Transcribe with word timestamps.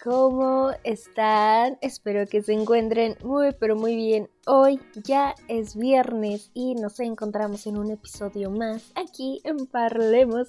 ¿Cómo 0.00 0.70
están? 0.84 1.78
Espero 1.80 2.26
que 2.26 2.42
se 2.42 2.52
encuentren 2.52 3.16
muy, 3.22 3.52
pero 3.58 3.76
muy 3.76 3.96
bien. 3.96 4.30
Hoy 4.46 4.80
ya 5.02 5.34
es 5.48 5.76
viernes 5.76 6.50
y 6.54 6.74
nos 6.74 7.00
encontramos 7.00 7.66
en 7.66 7.78
un 7.78 7.90
episodio 7.90 8.50
más 8.50 8.92
aquí 8.94 9.40
en 9.44 9.66
Parlemos. 9.66 10.48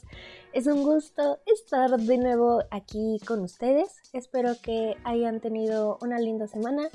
Es 0.54 0.68
un 0.68 0.84
gusto 0.84 1.40
estar 1.46 1.98
de 1.98 2.18
nuevo 2.18 2.64
aquí 2.72 3.20
con 3.26 3.42
ustedes. 3.42 4.02
Espero 4.14 4.54
que 4.62 4.96
hayan 5.04 5.40
tenido 5.40 5.98
una 6.02 6.20
linda 6.20 6.48
semana, 6.48 6.90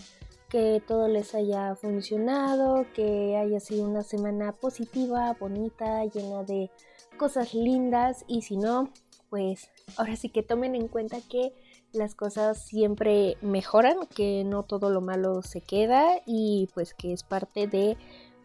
que 0.48 0.82
todo 0.86 1.08
les 1.08 1.34
haya 1.34 1.74
funcionado, 1.74 2.86
que 2.94 3.36
haya 3.36 3.60
sido 3.60 3.84
una 3.84 4.02
semana 4.02 4.52
positiva, 4.52 5.36
bonita, 5.38 6.04
llena 6.04 6.44
de 6.44 6.70
cosas 7.16 7.52
lindas 7.54 8.24
y 8.28 8.42
si 8.42 8.56
no, 8.56 8.90
pues 9.28 9.70
ahora 9.96 10.16
sí 10.16 10.28
que 10.28 10.42
tomen 10.42 10.74
en 10.74 10.88
cuenta 10.88 11.18
que 11.28 11.52
las 11.92 12.14
cosas 12.14 12.62
siempre 12.62 13.36
mejoran, 13.40 14.06
que 14.14 14.44
no 14.44 14.62
todo 14.62 14.90
lo 14.90 15.00
malo 15.00 15.42
se 15.42 15.60
queda 15.60 16.20
y 16.26 16.68
pues 16.74 16.94
que 16.94 17.12
es 17.12 17.22
parte 17.22 17.66
de 17.66 17.96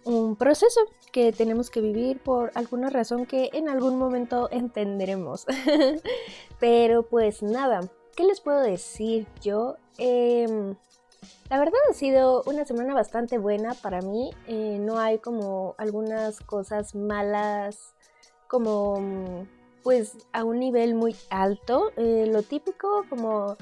un 0.05 0.35
proceso 0.35 0.81
que 1.11 1.31
tenemos 1.31 1.69
que 1.69 1.81
vivir 1.81 2.19
por 2.19 2.51
alguna 2.55 2.89
razón 2.89 3.25
que 3.25 3.49
en 3.53 3.69
algún 3.69 3.97
momento 3.97 4.49
entenderemos. 4.51 5.45
Pero 6.59 7.03
pues 7.03 7.41
nada, 7.41 7.81
¿qué 8.15 8.23
les 8.23 8.41
puedo 8.41 8.61
decir 8.61 9.27
yo? 9.41 9.77
Em, 9.97 10.75
la 11.49 11.59
verdad 11.59 11.79
ha 11.89 11.93
sido 11.93 12.43
una 12.45 12.65
semana 12.65 12.93
bastante 12.93 13.37
buena 13.37 13.73
para 13.75 14.01
mí. 14.01 14.31
Eh, 14.47 14.77
no 14.79 14.99
hay 14.99 15.19
como 15.19 15.75
algunas 15.77 16.39
cosas 16.39 16.95
malas 16.95 17.93
como 18.47 19.47
pues 19.83 20.17
a 20.31 20.43
un 20.43 20.59
nivel 20.59 20.95
muy 20.95 21.15
alto, 21.29 21.91
eh, 21.97 22.29
lo 22.31 22.41
típico 22.41 23.05
como 23.09 23.57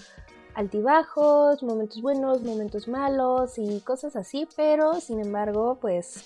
altibajos, 0.53 1.63
momentos 1.63 2.01
buenos, 2.01 2.43
momentos 2.43 2.87
malos 2.87 3.57
y 3.57 3.79
cosas 3.81 4.15
así, 4.15 4.47
pero 4.55 4.99
sin 4.99 5.19
embargo 5.19 5.77
pues 5.81 6.25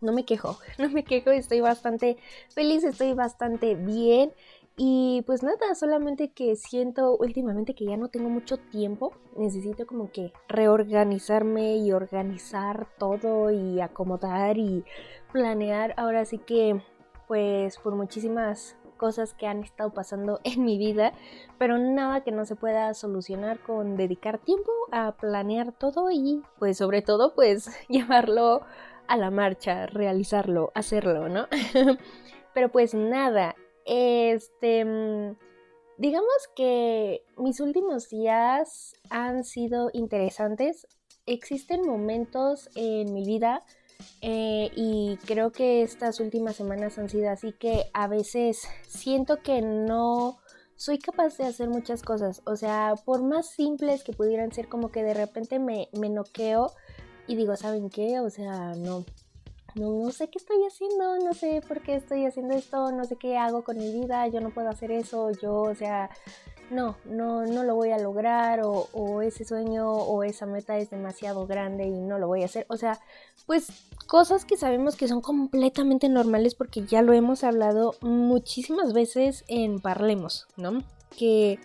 no 0.00 0.12
me 0.12 0.24
quejo, 0.24 0.58
no 0.78 0.88
me 0.90 1.04
quejo, 1.04 1.30
estoy 1.30 1.60
bastante 1.60 2.16
feliz, 2.54 2.84
estoy 2.84 3.14
bastante 3.14 3.74
bien. 3.74 4.32
Y 4.78 5.22
pues 5.26 5.42
nada, 5.42 5.74
solamente 5.74 6.32
que 6.32 6.54
siento 6.54 7.16
últimamente 7.16 7.74
que 7.74 7.86
ya 7.86 7.96
no 7.96 8.08
tengo 8.08 8.28
mucho 8.28 8.58
tiempo, 8.58 9.14
necesito 9.34 9.86
como 9.86 10.12
que 10.12 10.34
reorganizarme 10.48 11.78
y 11.78 11.92
organizar 11.92 12.86
todo 12.98 13.50
y 13.50 13.80
acomodar 13.80 14.58
y 14.58 14.84
planear, 15.32 15.94
ahora 15.96 16.26
sí 16.26 16.36
que 16.36 16.82
pues 17.26 17.78
por 17.78 17.94
muchísimas 17.94 18.76
cosas 18.96 19.34
que 19.34 19.46
han 19.46 19.62
estado 19.62 19.92
pasando 19.92 20.40
en 20.44 20.64
mi 20.64 20.78
vida, 20.78 21.12
pero 21.58 21.78
nada 21.78 22.22
que 22.22 22.32
no 22.32 22.44
se 22.44 22.56
pueda 22.56 22.92
solucionar 22.94 23.60
con 23.60 23.96
dedicar 23.96 24.38
tiempo 24.38 24.72
a 24.92 25.12
planear 25.12 25.72
todo 25.72 26.10
y 26.10 26.42
pues 26.58 26.78
sobre 26.78 27.02
todo 27.02 27.34
pues 27.34 27.70
llevarlo 27.88 28.62
a 29.06 29.16
la 29.16 29.30
marcha, 29.30 29.86
realizarlo, 29.86 30.72
hacerlo, 30.74 31.28
¿no? 31.28 31.46
pero 32.54 32.70
pues 32.70 32.94
nada, 32.94 33.54
este 33.84 34.84
mm, 34.84 35.36
digamos 35.98 36.48
que 36.54 37.22
mis 37.36 37.60
últimos 37.60 38.08
días 38.08 38.94
han 39.10 39.44
sido 39.44 39.90
interesantes. 39.92 40.86
Existen 41.26 41.82
momentos 41.86 42.68
en 42.76 43.12
mi 43.12 43.24
vida 43.24 43.64
eh, 44.20 44.70
y 44.74 45.18
creo 45.24 45.52
que 45.52 45.82
estas 45.82 46.20
últimas 46.20 46.56
semanas 46.56 46.98
han 46.98 47.08
sido 47.08 47.30
así 47.30 47.52
que 47.52 47.90
a 47.92 48.08
veces 48.08 48.68
siento 48.86 49.42
que 49.42 49.62
no 49.62 50.38
soy 50.76 50.98
capaz 50.98 51.36
de 51.38 51.44
hacer 51.44 51.68
muchas 51.68 52.02
cosas. 52.02 52.42
O 52.44 52.56
sea, 52.56 52.94
por 53.04 53.22
más 53.22 53.50
simples 53.50 54.04
que 54.04 54.12
pudieran 54.12 54.52
ser, 54.52 54.68
como 54.68 54.90
que 54.90 55.02
de 55.02 55.14
repente 55.14 55.58
me, 55.58 55.88
me 55.98 56.08
noqueo 56.08 56.72
y 57.26 57.36
digo, 57.36 57.56
¿saben 57.56 57.90
qué? 57.90 58.20
O 58.20 58.30
sea, 58.30 58.74
no, 58.74 59.04
no, 59.74 60.04
no 60.04 60.10
sé 60.10 60.28
qué 60.28 60.38
estoy 60.38 60.62
haciendo, 60.64 61.18
no 61.18 61.34
sé 61.34 61.60
por 61.66 61.82
qué 61.82 61.96
estoy 61.96 62.26
haciendo 62.26 62.54
esto, 62.54 62.92
no 62.92 63.04
sé 63.04 63.16
qué 63.16 63.36
hago 63.36 63.64
con 63.64 63.78
mi 63.78 63.92
vida, 63.92 64.26
yo 64.28 64.40
no 64.40 64.50
puedo 64.50 64.68
hacer 64.68 64.90
eso, 64.90 65.30
yo, 65.30 65.54
o 65.54 65.74
sea, 65.74 66.10
no, 66.70 66.96
no, 67.04 67.44
no 67.46 67.62
lo 67.62 67.74
voy 67.74 67.90
a 67.90 67.98
lograr 67.98 68.60
o, 68.62 68.88
o, 68.92 69.22
ese 69.22 69.44
sueño 69.44 69.90
o 69.90 70.22
esa 70.24 70.46
meta 70.46 70.76
es 70.78 70.90
demasiado 70.90 71.46
grande 71.46 71.84
y 71.84 72.00
no 72.00 72.18
lo 72.18 72.26
voy 72.26 72.42
a 72.42 72.46
hacer. 72.46 72.66
O 72.68 72.76
sea, 72.76 72.98
pues 73.46 73.68
cosas 74.06 74.44
que 74.44 74.56
sabemos 74.56 74.96
que 74.96 75.08
son 75.08 75.20
completamente 75.20 76.08
normales 76.08 76.54
porque 76.54 76.84
ya 76.84 77.02
lo 77.02 77.12
hemos 77.12 77.44
hablado 77.44 77.94
muchísimas 78.00 78.92
veces 78.92 79.44
en 79.48 79.80
Parlemos, 79.80 80.46
¿no? 80.56 80.82
Que 81.16 81.58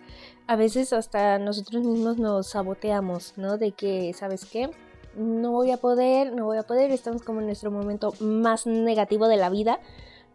a 0.46 0.56
veces 0.56 0.92
hasta 0.92 1.38
nosotros 1.38 1.84
mismos 1.84 2.18
nos 2.18 2.48
saboteamos, 2.48 3.34
¿no? 3.36 3.58
De 3.58 3.72
que, 3.72 4.12
¿sabes 4.12 4.44
qué? 4.44 4.70
No 5.16 5.50
voy 5.52 5.70
a 5.72 5.76
poder, 5.76 6.32
no 6.32 6.46
voy 6.46 6.58
a 6.58 6.62
poder, 6.62 6.90
estamos 6.90 7.22
como 7.22 7.40
en 7.40 7.46
nuestro 7.46 7.70
momento 7.70 8.14
más 8.20 8.66
negativo 8.66 9.28
de 9.28 9.36
la 9.36 9.50
vida, 9.50 9.80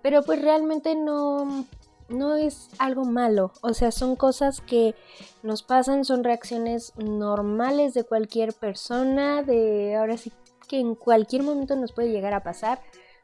pero 0.02 0.24
pues 0.24 0.42
realmente 0.42 0.96
no, 0.96 1.66
no 2.10 2.36
es 2.36 2.70
algo 2.80 3.04
malo, 3.06 3.52
o 3.62 3.74
sea, 3.74 3.92
son 3.92 4.16
cosas 4.16 4.62
que 4.62 4.96
nos 5.44 5.64
pasan, 5.64 6.06
son 6.06 6.24
reacciones 6.24 6.94
normales 6.98 7.94
de 7.94 8.04
cualquier 8.04 8.54
persona, 8.54 9.44
de 9.44 9.96
ahora 9.96 10.18
sí 10.18 10.32
que 10.68 10.80
en 10.80 10.96
cualquier 10.96 11.44
momento 11.44 11.76
nos 11.76 11.92
puede 11.92 12.12
llegar 12.12 12.34
a 12.34 12.44
pasar. 12.44 12.82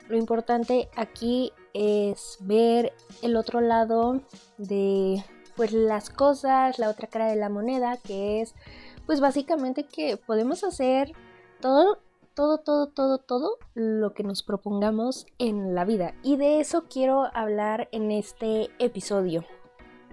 Lo 0.08 0.18
importante 0.18 0.90
aquí 0.96 1.52
es 1.74 2.38
ver 2.42 2.94
el 3.22 3.36
otro 3.38 3.62
lado 3.62 4.22
de 4.58 5.24
pues 5.56 5.72
las 5.72 6.10
cosas, 6.10 6.80
la 6.80 6.90
otra 6.90 7.08
cara 7.08 7.28
de 7.28 7.36
la 7.36 7.50
moneda, 7.50 7.98
que 7.98 8.42
es 8.42 8.56
pues 9.06 9.20
básicamente 9.20 9.86
que 9.86 10.18
podemos 10.18 10.64
hacer 10.64 11.12
todo 11.60 12.00
todo, 12.34 12.60
todo, 12.60 12.88
todo, 12.88 13.18
todo 13.18 13.58
lo 13.74 14.14
que 14.14 14.24
nos 14.24 14.44
propongamos 14.44 15.26
en 15.38 15.76
la 15.76 15.86
vida. 15.86 16.16
Y 16.24 16.38
de 16.38 16.60
eso 16.60 16.86
quiero 16.90 17.30
hablar 17.34 17.90
en 17.92 18.12
este 18.12 18.70
episodio. 18.80 19.44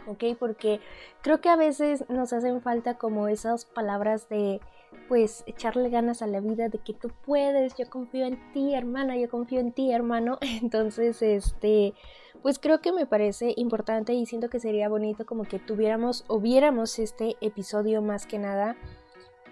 ¿Ok? 0.06 0.24
Porque 0.38 0.80
creo 1.22 1.40
que 1.40 1.48
a 1.48 1.56
veces 1.56 2.04
nos 2.08 2.32
hacen 2.32 2.60
falta 2.62 2.98
como 2.98 3.28
esas 3.28 3.64
palabras 3.64 4.28
de 4.28 4.60
pues 5.08 5.44
echarle 5.46 5.88
ganas 5.88 6.22
a 6.22 6.26
la 6.26 6.40
vida 6.40 6.68
de 6.68 6.78
que 6.78 6.94
tú 6.94 7.10
puedes, 7.24 7.74
yo 7.76 7.88
confío 7.88 8.26
en 8.26 8.38
ti, 8.52 8.74
hermana, 8.74 9.16
yo 9.16 9.28
confío 9.28 9.60
en 9.60 9.72
ti, 9.72 9.92
hermano. 9.92 10.38
Entonces, 10.62 11.22
este, 11.22 11.94
pues 12.42 12.58
creo 12.58 12.80
que 12.80 12.92
me 12.92 13.06
parece 13.06 13.54
importante 13.56 14.14
y 14.14 14.26
siento 14.26 14.48
que 14.48 14.60
sería 14.60 14.88
bonito 14.88 15.26
como 15.26 15.44
que 15.44 15.58
tuviéramos 15.58 16.24
o 16.28 16.40
viéramos 16.40 16.98
este 16.98 17.36
episodio 17.40 18.02
más 18.02 18.26
que 18.26 18.38
nada 18.38 18.76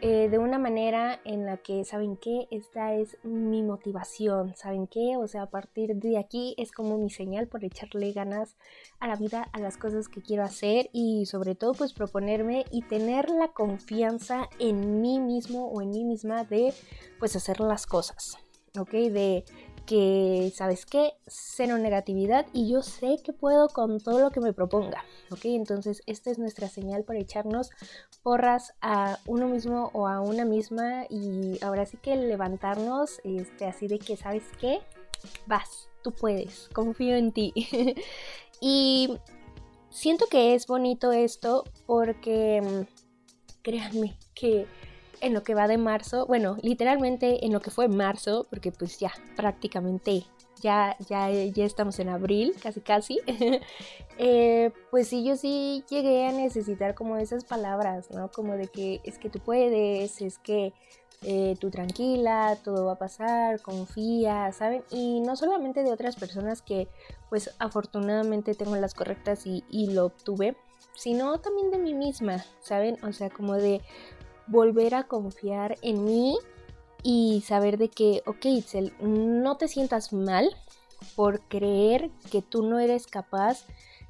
eh, 0.01 0.29
de 0.29 0.39
una 0.39 0.59
manera 0.59 1.21
en 1.25 1.45
la 1.45 1.57
que, 1.57 1.85
¿saben 1.85 2.17
qué? 2.17 2.47
Esta 2.53 2.95
es 2.95 3.17
mi 3.25 3.65
motivación, 3.65 4.55
¿saben 4.55 4.87
qué? 4.87 5.17
O 5.17 5.27
sea, 5.27 5.43
a 5.43 5.51
partir 5.51 5.97
de 5.97 6.19
aquí 6.19 6.55
es 6.57 6.71
como 6.71 6.99
mi 6.99 7.11
señal 7.11 7.49
por 7.49 7.65
echarle 7.65 8.13
ganas 8.13 8.55
a 9.01 9.09
la 9.09 9.17
vida, 9.17 9.49
a 9.53 9.59
las 9.59 9.77
cosas 9.77 10.07
que 10.09 10.23
quiero 10.23 10.45
hacer 10.45 10.89
y 10.93 11.27
sobre 11.27 11.57
todo 11.57 11.75
pues 11.75 11.93
proponerme 11.93 12.65
y 12.71 12.83
tener 12.83 13.29
la 13.29 13.49
confianza 13.49 14.49
en 14.61 15.01
mí 15.01 15.19
mismo 15.19 15.69
o 15.69 15.83
en 15.83 15.91
mí 15.91 16.05
misma 16.05 16.45
de 16.45 16.73
pues 17.19 17.35
hacer 17.35 17.59
las 17.59 17.87
cosas, 17.87 18.39
¿ok? 18.79 18.91
De 18.91 19.45
que, 19.89 20.53
¿sabes 20.55 20.85
qué? 20.85 21.15
Cero 21.27 21.79
negatividad 21.79 22.47
y 22.53 22.71
yo 22.71 22.83
sé 22.83 23.17
que 23.25 23.33
puedo 23.33 23.69
con 23.71 23.99
todo 24.01 24.21
lo 24.21 24.31
que 24.31 24.41
me 24.41 24.53
proponga, 24.53 25.03
¿ok? 25.31 25.47
Entonces 25.47 26.03
esta 26.05 26.31
es 26.31 26.39
nuestra 26.39 26.69
señal 26.69 27.05
para 27.05 27.21
echarnos 27.21 27.71
porras 28.29 28.75
a 28.83 29.19
uno 29.25 29.49
mismo 29.49 29.89
o 29.95 30.07
a 30.07 30.21
una 30.21 30.45
misma 30.45 31.07
y 31.09 31.59
ahora 31.65 31.87
sí 31.87 31.97
que 31.97 32.15
levantarnos 32.15 33.23
este, 33.25 33.65
así 33.65 33.89
de 33.89 33.99
que, 33.99 34.19
¿sabes 34.19 34.43
qué? 34.61 34.81
Vas, 35.47 35.89
tú 36.03 36.13
puedes, 36.13 36.69
confío 36.75 37.17
en 37.17 37.33
ti. 37.33 37.55
y 38.61 39.17
siento 39.89 40.27
que 40.27 40.55
es 40.55 40.67
bonito 40.67 41.11
esto 41.11 41.65
porque, 41.87 42.61
mm, 42.61 43.63
créanme, 43.63 44.19
que 44.35 44.67
en 45.23 45.33
lo 45.33 45.43
que 45.43 45.55
va 45.55 45.67
de 45.67 45.79
marzo, 45.79 46.27
bueno, 46.27 46.59
literalmente 46.61 47.47
en 47.47 47.55
lo 47.55 47.61
que 47.61 47.71
fue 47.71 47.89
marzo, 47.89 48.47
porque 48.51 48.73
pues 48.73 48.99
ya 48.99 49.11
prácticamente 49.37 50.25
ya, 50.61 50.97
ya, 51.09 51.31
ya 51.31 51.65
estamos 51.65 51.99
en 51.99 52.09
abril, 52.09 52.55
casi 52.63 52.81
casi, 52.81 53.21
eh, 54.19 54.71
pues 54.91 55.09
sí, 55.09 55.25
yo 55.25 55.37
sí 55.37 55.85
llegué 55.89 56.27
a 56.27 56.33
necesitar 56.33 56.95
como 56.95 57.17
esas 57.17 57.45
palabras, 57.45 58.11
¿no? 58.11 58.31
Como 58.31 58.55
de 58.55 58.69
que 58.69 59.01
es 59.05 59.19
que 59.19 59.31
tú 59.31 59.39
puedes, 59.41 60.21
es 60.21 60.39
que 60.39 60.73
eh, 61.23 61.57
tú 61.61 61.71
tranquila, 61.71 62.57
todo 62.63 62.87
va 62.87 62.93
a 62.93 62.99
pasar, 62.99 63.61
confía, 63.61 64.53
¿saben? 64.53 64.85
Y 64.91 65.21
no 65.21 65.35
solamente 65.37 65.83
de 65.83 65.93
otras 65.93 66.17
personas 66.17 66.63
que 66.63 66.89
pues 67.29 67.55
afortunadamente 67.59 68.55
tengo 68.55 68.77
las 68.77 68.95
correctas 68.95 69.47
y, 69.47 69.65
y 69.69 69.91
lo 69.93 70.07
obtuve, 70.07 70.57
sino 70.95 71.39
también 71.41 71.71
de 71.71 71.79
mí 71.79 71.95
misma, 71.95 72.45
¿saben? 72.61 72.99
O 73.05 73.13
sea, 73.13 73.31
como 73.31 73.55
de 73.55 73.81
volver 74.47 74.95
a 74.95 75.05
confiar 75.05 75.77
en 75.83 76.05
mí 76.05 76.39
y 77.03 77.43
saber 77.47 77.79
de 77.79 77.89
que, 77.89 78.23
ok, 78.27 78.45
Itzel, 78.45 78.95
no 79.01 79.57
te 79.57 79.69
sientas 79.69 80.13
mal 80.13 80.49
por 81.17 81.41
creer 81.43 82.11
que 82.31 82.43
tú 82.43 82.63
no 82.63 82.79
eres 82.79 83.07
capaz 83.07 83.67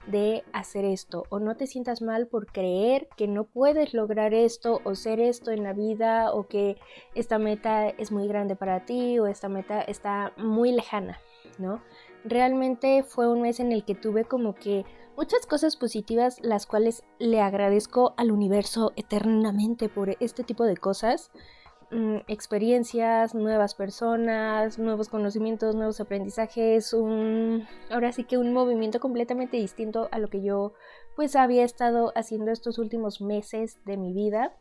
de 0.07 0.43
hacer 0.53 0.85
esto 0.85 1.25
o 1.29 1.39
no 1.39 1.57
te 1.57 1.67
sientas 1.67 2.01
mal 2.01 2.27
por 2.29 2.47
creer 2.47 3.09
que 3.17 3.29
no 3.29 3.45
puedes 3.45 3.93
lograr 3.93 4.33
esto 4.33 4.81
o 4.85 4.95
ser 4.95 5.21
esto 5.21 5.51
en 5.51 5.63
la 5.63 5.75
vida 5.75 6.33
o 6.33 6.49
que 6.49 6.79
esta 7.15 7.39
meta 7.39 7.89
es 7.89 8.11
muy 8.11 8.27
grande 8.27 8.57
para 8.57 8.85
ti 8.87 9.19
o 9.19 9.27
esta 9.27 9.49
meta 9.49 9.83
está 9.83 10.33
muy 10.39 10.73
lejana, 10.73 11.21
¿no? 11.59 11.83
Realmente 12.25 13.03
fue 13.03 13.29
un 13.29 13.43
mes 13.43 13.61
en 13.61 13.71
el 13.71 13.85
que 13.85 13.95
tuve 13.95 14.25
como 14.25 14.55
que 14.55 14.85
muchas 15.17 15.47
cosas 15.47 15.77
positivas 15.77 16.39
las 16.43 16.67
cuales 16.67 17.05
le 17.19 17.41
agradezco 17.41 18.15
al 18.17 18.31
universo 18.31 18.93
eternamente 18.97 19.89
por 19.89 20.17
este 20.21 20.43
tipo 20.43 20.65
de 20.65 20.77
cosas. 20.77 21.31
Mm, 21.91 22.19
experiencias, 22.29 23.35
nuevas 23.35 23.75
personas, 23.75 24.79
nuevos 24.79 25.09
conocimientos, 25.09 25.75
nuevos 25.75 26.01
aprendizajes, 26.01 26.93
un 26.93 27.67
ahora 27.91 28.13
sí 28.13 28.25
que 28.25 28.37
un 28.37 28.53
movimiento 28.53 29.01
completamente 29.01 29.57
distinto 29.57 30.09
a 30.13 30.19
lo 30.19 30.29
que 30.29 30.43
yo 30.43 30.75
pues 31.17 31.35
había 31.35 31.65
estado 31.65 32.13
haciendo 32.15 32.51
estos 32.51 32.79
últimos 32.79 33.23
meses 33.23 33.79
de 33.87 33.97
mi 33.97 34.13
vida 34.13 34.53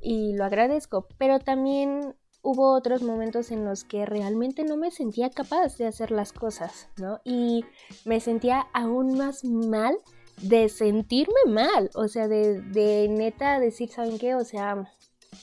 y 0.00 0.34
lo 0.34 0.44
agradezco, 0.44 1.06
pero 1.16 1.38
también 1.38 2.16
hubo 2.42 2.74
otros 2.74 3.02
momentos 3.02 3.52
en 3.52 3.64
los 3.64 3.84
que 3.84 4.04
realmente 4.04 4.64
no 4.64 4.76
me 4.76 4.90
sentía 4.90 5.30
capaz 5.30 5.78
de 5.78 5.86
hacer 5.86 6.10
las 6.10 6.32
cosas, 6.32 6.88
¿no? 6.96 7.20
Y 7.22 7.64
me 8.04 8.18
sentía 8.18 8.66
aún 8.72 9.16
más 9.16 9.44
mal 9.44 9.96
de 10.42 10.68
sentirme 10.68 11.40
mal, 11.46 11.90
o 11.94 12.08
sea, 12.08 12.26
de, 12.26 12.60
de 12.60 13.06
neta 13.08 13.60
decir, 13.60 13.90
¿saben 13.90 14.18
qué? 14.18 14.34
O 14.34 14.44
sea, 14.44 14.90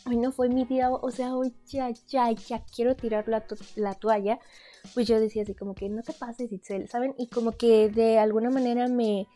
hoy 0.06 0.18
no 0.18 0.32
fue 0.32 0.50
mi 0.50 0.66
día, 0.66 0.90
o 0.90 1.12
sea, 1.12 1.36
hoy 1.36 1.54
ya, 1.68 1.90
ya, 2.08 2.32
ya 2.32 2.64
quiero 2.76 2.96
tirar 2.96 3.28
la, 3.28 3.46
la 3.76 3.94
toalla, 3.96 4.40
pues 4.94 5.08
yo 5.08 5.20
decía 5.20 5.44
así 5.44 5.54
como 5.54 5.76
que 5.76 5.90
no 5.90 6.02
te 6.04 6.14
pases, 6.14 6.52
Itzel, 6.52 6.90
¿saben? 6.90 7.14
Y 7.18 7.28
como 7.28 7.52
que 7.54 7.90
de 7.90 8.20
alguna 8.20 8.50
manera 8.50 8.88
me, 8.88 9.28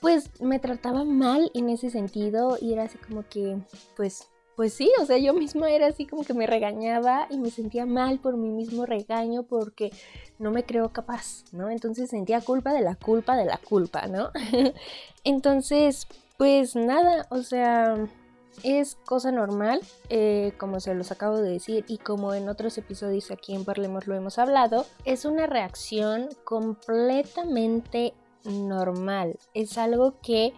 pues 0.00 0.30
me 0.40 0.58
trataba 0.58 1.04
mal 1.04 1.50
en 1.54 1.68
ese 1.68 1.90
sentido 1.90 2.58
y 2.60 2.72
era 2.72 2.84
así 2.84 2.98
como 2.98 3.26
que, 3.28 3.58
pues, 3.96 4.28
pues 4.56 4.72
sí, 4.72 4.90
o 5.00 5.06
sea, 5.06 5.18
yo 5.18 5.34
misma 5.34 5.70
era 5.70 5.88
así 5.88 6.06
como 6.06 6.22
que 6.22 6.34
me 6.34 6.46
regañaba 6.46 7.26
y 7.30 7.38
me 7.38 7.50
sentía 7.50 7.86
mal 7.86 8.20
por 8.20 8.36
mi 8.36 8.50
mismo 8.50 8.86
regaño 8.86 9.42
porque 9.44 9.90
no 10.38 10.50
me 10.50 10.64
creo 10.64 10.92
capaz, 10.92 11.44
¿no? 11.52 11.70
Entonces 11.70 12.10
sentía 12.10 12.40
culpa 12.40 12.72
de 12.72 12.82
la 12.82 12.94
culpa 12.94 13.36
de 13.36 13.46
la 13.46 13.58
culpa, 13.58 14.06
¿no? 14.06 14.30
Entonces, 15.24 16.06
pues 16.36 16.76
nada, 16.76 17.26
o 17.30 17.42
sea, 17.42 18.06
es 18.62 18.96
cosa 19.04 19.32
normal, 19.32 19.80
eh, 20.08 20.52
como 20.58 20.80
se 20.80 20.94
los 20.94 21.10
acabo 21.12 21.38
de 21.38 21.50
decir 21.50 21.84
y 21.88 21.98
como 21.98 22.34
en 22.34 22.48
otros 22.48 22.78
episodios 22.78 23.30
aquí 23.30 23.54
en 23.54 23.64
Parlemos 23.64 24.06
lo 24.06 24.14
hemos 24.14 24.38
hablado, 24.38 24.86
es 25.04 25.24
una 25.24 25.46
reacción 25.46 26.28
completamente 26.44 28.14
normal. 28.44 29.38
Es 29.54 29.78
algo 29.78 30.20
que 30.22 30.52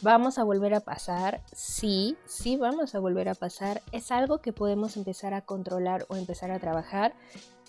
vamos 0.00 0.38
a 0.38 0.44
volver 0.44 0.74
a 0.74 0.80
pasar, 0.80 1.42
sí, 1.52 2.16
sí 2.24 2.56
vamos 2.56 2.94
a 2.94 3.00
volver 3.00 3.28
a 3.28 3.34
pasar. 3.34 3.82
Es 3.92 4.10
algo 4.10 4.38
que 4.38 4.52
podemos 4.52 4.96
empezar 4.96 5.34
a 5.34 5.42
controlar 5.42 6.06
o 6.08 6.16
empezar 6.16 6.50
a 6.50 6.58
trabajar. 6.58 7.14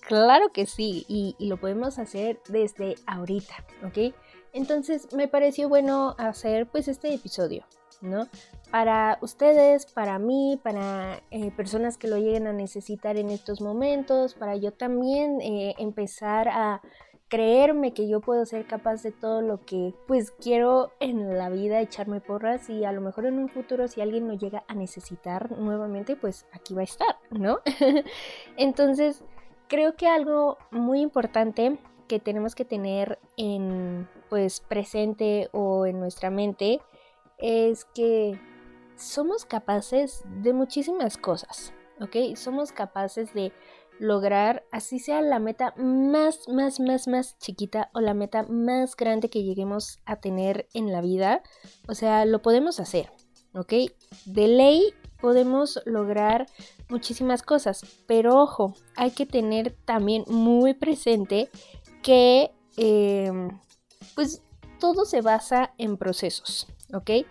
Claro 0.00 0.52
que 0.52 0.66
sí, 0.66 1.04
y, 1.08 1.34
y 1.38 1.46
lo 1.48 1.58
podemos 1.58 1.98
hacer 1.98 2.40
desde 2.48 2.96
ahorita, 3.06 3.54
¿ok? 3.86 4.14
Entonces 4.52 5.12
me 5.12 5.28
pareció 5.28 5.68
bueno 5.68 6.14
hacer 6.18 6.66
pues 6.66 6.88
este 6.88 7.12
episodio. 7.12 7.64
¿No? 8.00 8.28
Para 8.70 9.18
ustedes, 9.20 9.86
para 9.86 10.18
mí, 10.18 10.58
para 10.62 11.22
eh, 11.30 11.50
personas 11.52 11.96
que 11.98 12.08
lo 12.08 12.18
lleguen 12.18 12.46
a 12.46 12.52
necesitar 12.52 13.16
en 13.16 13.30
estos 13.30 13.60
momentos, 13.60 14.34
para 14.34 14.56
yo 14.56 14.72
también 14.72 15.40
eh, 15.40 15.74
empezar 15.78 16.48
a 16.48 16.80
creerme 17.28 17.92
que 17.94 18.06
yo 18.06 18.20
puedo 18.20 18.44
ser 18.46 18.66
capaz 18.66 19.02
de 19.02 19.10
todo 19.10 19.42
lo 19.42 19.64
que 19.64 19.94
pues 20.06 20.30
quiero 20.30 20.92
en 21.00 21.36
la 21.36 21.48
vida, 21.48 21.80
echarme 21.80 22.20
porras 22.20 22.68
y 22.70 22.84
a 22.84 22.92
lo 22.92 23.00
mejor 23.00 23.26
en 23.26 23.38
un 23.38 23.48
futuro 23.48 23.88
si 23.88 24.00
alguien 24.00 24.28
lo 24.28 24.34
llega 24.34 24.62
a 24.68 24.74
necesitar 24.74 25.50
nuevamente, 25.58 26.16
pues 26.16 26.46
aquí 26.52 26.74
va 26.74 26.82
a 26.82 26.84
estar, 26.84 27.16
¿no? 27.30 27.58
Entonces, 28.56 29.24
creo 29.68 29.96
que 29.96 30.06
algo 30.06 30.58
muy 30.70 31.00
importante 31.00 31.78
que 32.06 32.20
tenemos 32.20 32.54
que 32.54 32.64
tener 32.64 33.18
en 33.36 34.08
pues 34.28 34.60
presente 34.60 35.48
o 35.52 35.86
en 35.86 35.98
nuestra 35.98 36.30
mente 36.30 36.80
es 37.44 37.84
que 37.84 38.40
somos 38.96 39.44
capaces 39.44 40.24
de 40.42 40.54
muchísimas 40.54 41.18
cosas, 41.18 41.74
¿ok? 42.00 42.36
Somos 42.36 42.72
capaces 42.72 43.34
de 43.34 43.52
lograr, 43.98 44.64
así 44.72 44.98
sea 44.98 45.20
la 45.20 45.38
meta 45.38 45.74
más, 45.76 46.48
más, 46.48 46.80
más, 46.80 47.06
más 47.06 47.38
chiquita 47.38 47.90
o 47.92 48.00
la 48.00 48.14
meta 48.14 48.44
más 48.44 48.96
grande 48.96 49.28
que 49.28 49.42
lleguemos 49.42 50.00
a 50.06 50.16
tener 50.16 50.68
en 50.72 50.90
la 50.90 51.02
vida, 51.02 51.42
o 51.86 51.94
sea, 51.94 52.24
lo 52.24 52.40
podemos 52.40 52.80
hacer, 52.80 53.10
¿ok? 53.54 53.74
De 54.24 54.48
ley 54.48 54.94
podemos 55.20 55.82
lograr 55.84 56.46
muchísimas 56.88 57.42
cosas, 57.42 57.84
pero 58.06 58.40
ojo, 58.40 58.72
hay 58.96 59.10
que 59.10 59.26
tener 59.26 59.76
también 59.84 60.24
muy 60.28 60.72
presente 60.72 61.50
que, 62.02 62.52
em, 62.78 63.60
pues, 64.14 64.42
todo 64.80 65.04
se 65.04 65.20
basa 65.20 65.74
en 65.78 65.98
procesos, 65.98 66.68
¿ok? 66.94 67.26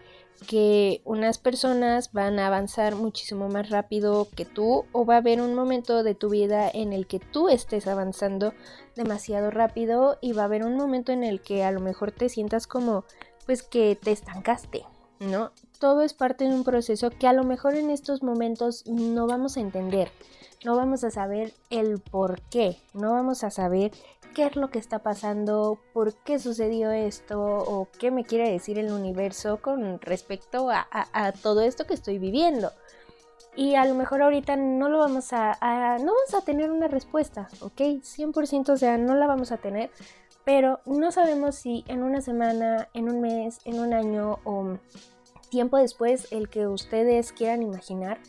Que 0.48 1.02
unas 1.06 1.38
personas 1.38 2.12
van 2.12 2.40
a 2.40 2.48
avanzar 2.48 2.96
muchísimo 2.96 3.48
más 3.50 3.70
rápido 3.70 4.28
que 4.36 4.46
tú 4.46 4.86
o 4.92 5.06
va 5.06 5.16
a 5.16 5.18
haber 5.18 5.42
un 5.42 5.56
momento 5.56 6.04
de 6.04 6.16
tu 6.16 6.30
vida 6.30 6.70
en 6.70 6.92
el 6.92 7.08
que 7.08 7.20
tú 7.20 7.50
estés 7.50 7.88
avanzando 7.88 8.54
demasiado 8.96 9.52
rápido 9.52 10.18
y 10.22 10.34
va 10.34 10.44
a 10.44 10.46
haber 10.46 10.64
un 10.64 10.76
momento 10.76 11.12
en 11.12 11.24
el 11.24 11.42
que 11.42 11.64
a 11.64 11.72
lo 11.72 11.80
mejor 11.80 12.12
te 12.12 12.30
sientas 12.30 12.68
como 12.68 13.06
pues 13.46 13.64
que 13.64 13.98
te 14.02 14.12
estancaste, 14.12 14.84
¿no? 15.20 15.52
Todo 15.80 16.02
es 16.02 16.14
parte 16.14 16.46
de 16.46 16.54
un 16.54 16.64
proceso 16.64 17.10
que 17.10 17.28
a 17.28 17.34
lo 17.34 17.44
mejor 17.44 17.76
en 17.76 17.90
estos 17.90 18.24
momentos 18.24 18.86
no 18.88 19.28
vamos 19.28 19.58
a 19.58 19.62
entender, 19.62 20.12
no 20.64 20.76
vamos 20.76 21.04
a 21.04 21.12
saber 21.12 21.54
el 21.70 22.00
por 22.00 22.42
qué, 22.42 22.78
no 22.94 23.12
vamos 23.12 23.44
a 23.44 23.52
saber 23.52 23.92
qué 24.34 24.46
es 24.46 24.56
lo 24.56 24.70
que 24.70 24.80
está 24.80 25.00
pasando, 25.00 25.80
por 25.94 26.14
qué 26.14 26.40
sucedió 26.40 26.92
esto 26.92 27.42
o 27.42 27.88
qué 28.00 28.12
me 28.12 28.26
quiere 28.26 28.52
decir 28.52 28.80
el 28.80 28.92
universo 28.92 29.62
con 29.62 30.02
respecto 30.02 30.70
a, 30.70 31.32
todo 31.42 31.62
esto 31.62 31.86
que 31.86 31.94
estoy 31.94 32.18
viviendo. 32.20 32.72
Y 33.56 33.76
a 33.76 33.86
lo 33.86 33.94
mejor 33.94 34.24
ahorita 34.24 34.56
no 34.56 34.90
lo 34.90 34.98
vamos 34.98 35.32
a, 35.32 35.58
no 36.00 36.14
vamos 36.14 36.34
a 36.36 36.42
tener 36.44 36.72
una 36.72 36.88
respuesta, 36.88 37.48
¿ok? 37.62 37.80
100%, 38.02 38.70
o 38.70 38.78
sea, 38.78 38.98
no 38.98 39.16
la 39.16 39.28
vamos 39.28 39.52
a 39.52 39.58
tener, 39.58 39.92
pero 40.44 40.80
no 40.86 41.12
sabemos 41.12 41.56
si 41.56 41.86
en 41.88 42.04
una 42.04 42.22
semana, 42.22 42.90
en 42.94 43.10
un 43.10 43.22
mes, 43.22 43.60
en 43.66 43.80
un 43.80 43.94
año 43.94 44.40
o 44.44 44.78
tiempo 45.50 45.78
después, 45.78 46.32
el 46.32 46.50
que 46.50 46.68
ustedes 46.68 47.32
quieran 47.32 47.62
imaginar, 47.62 48.20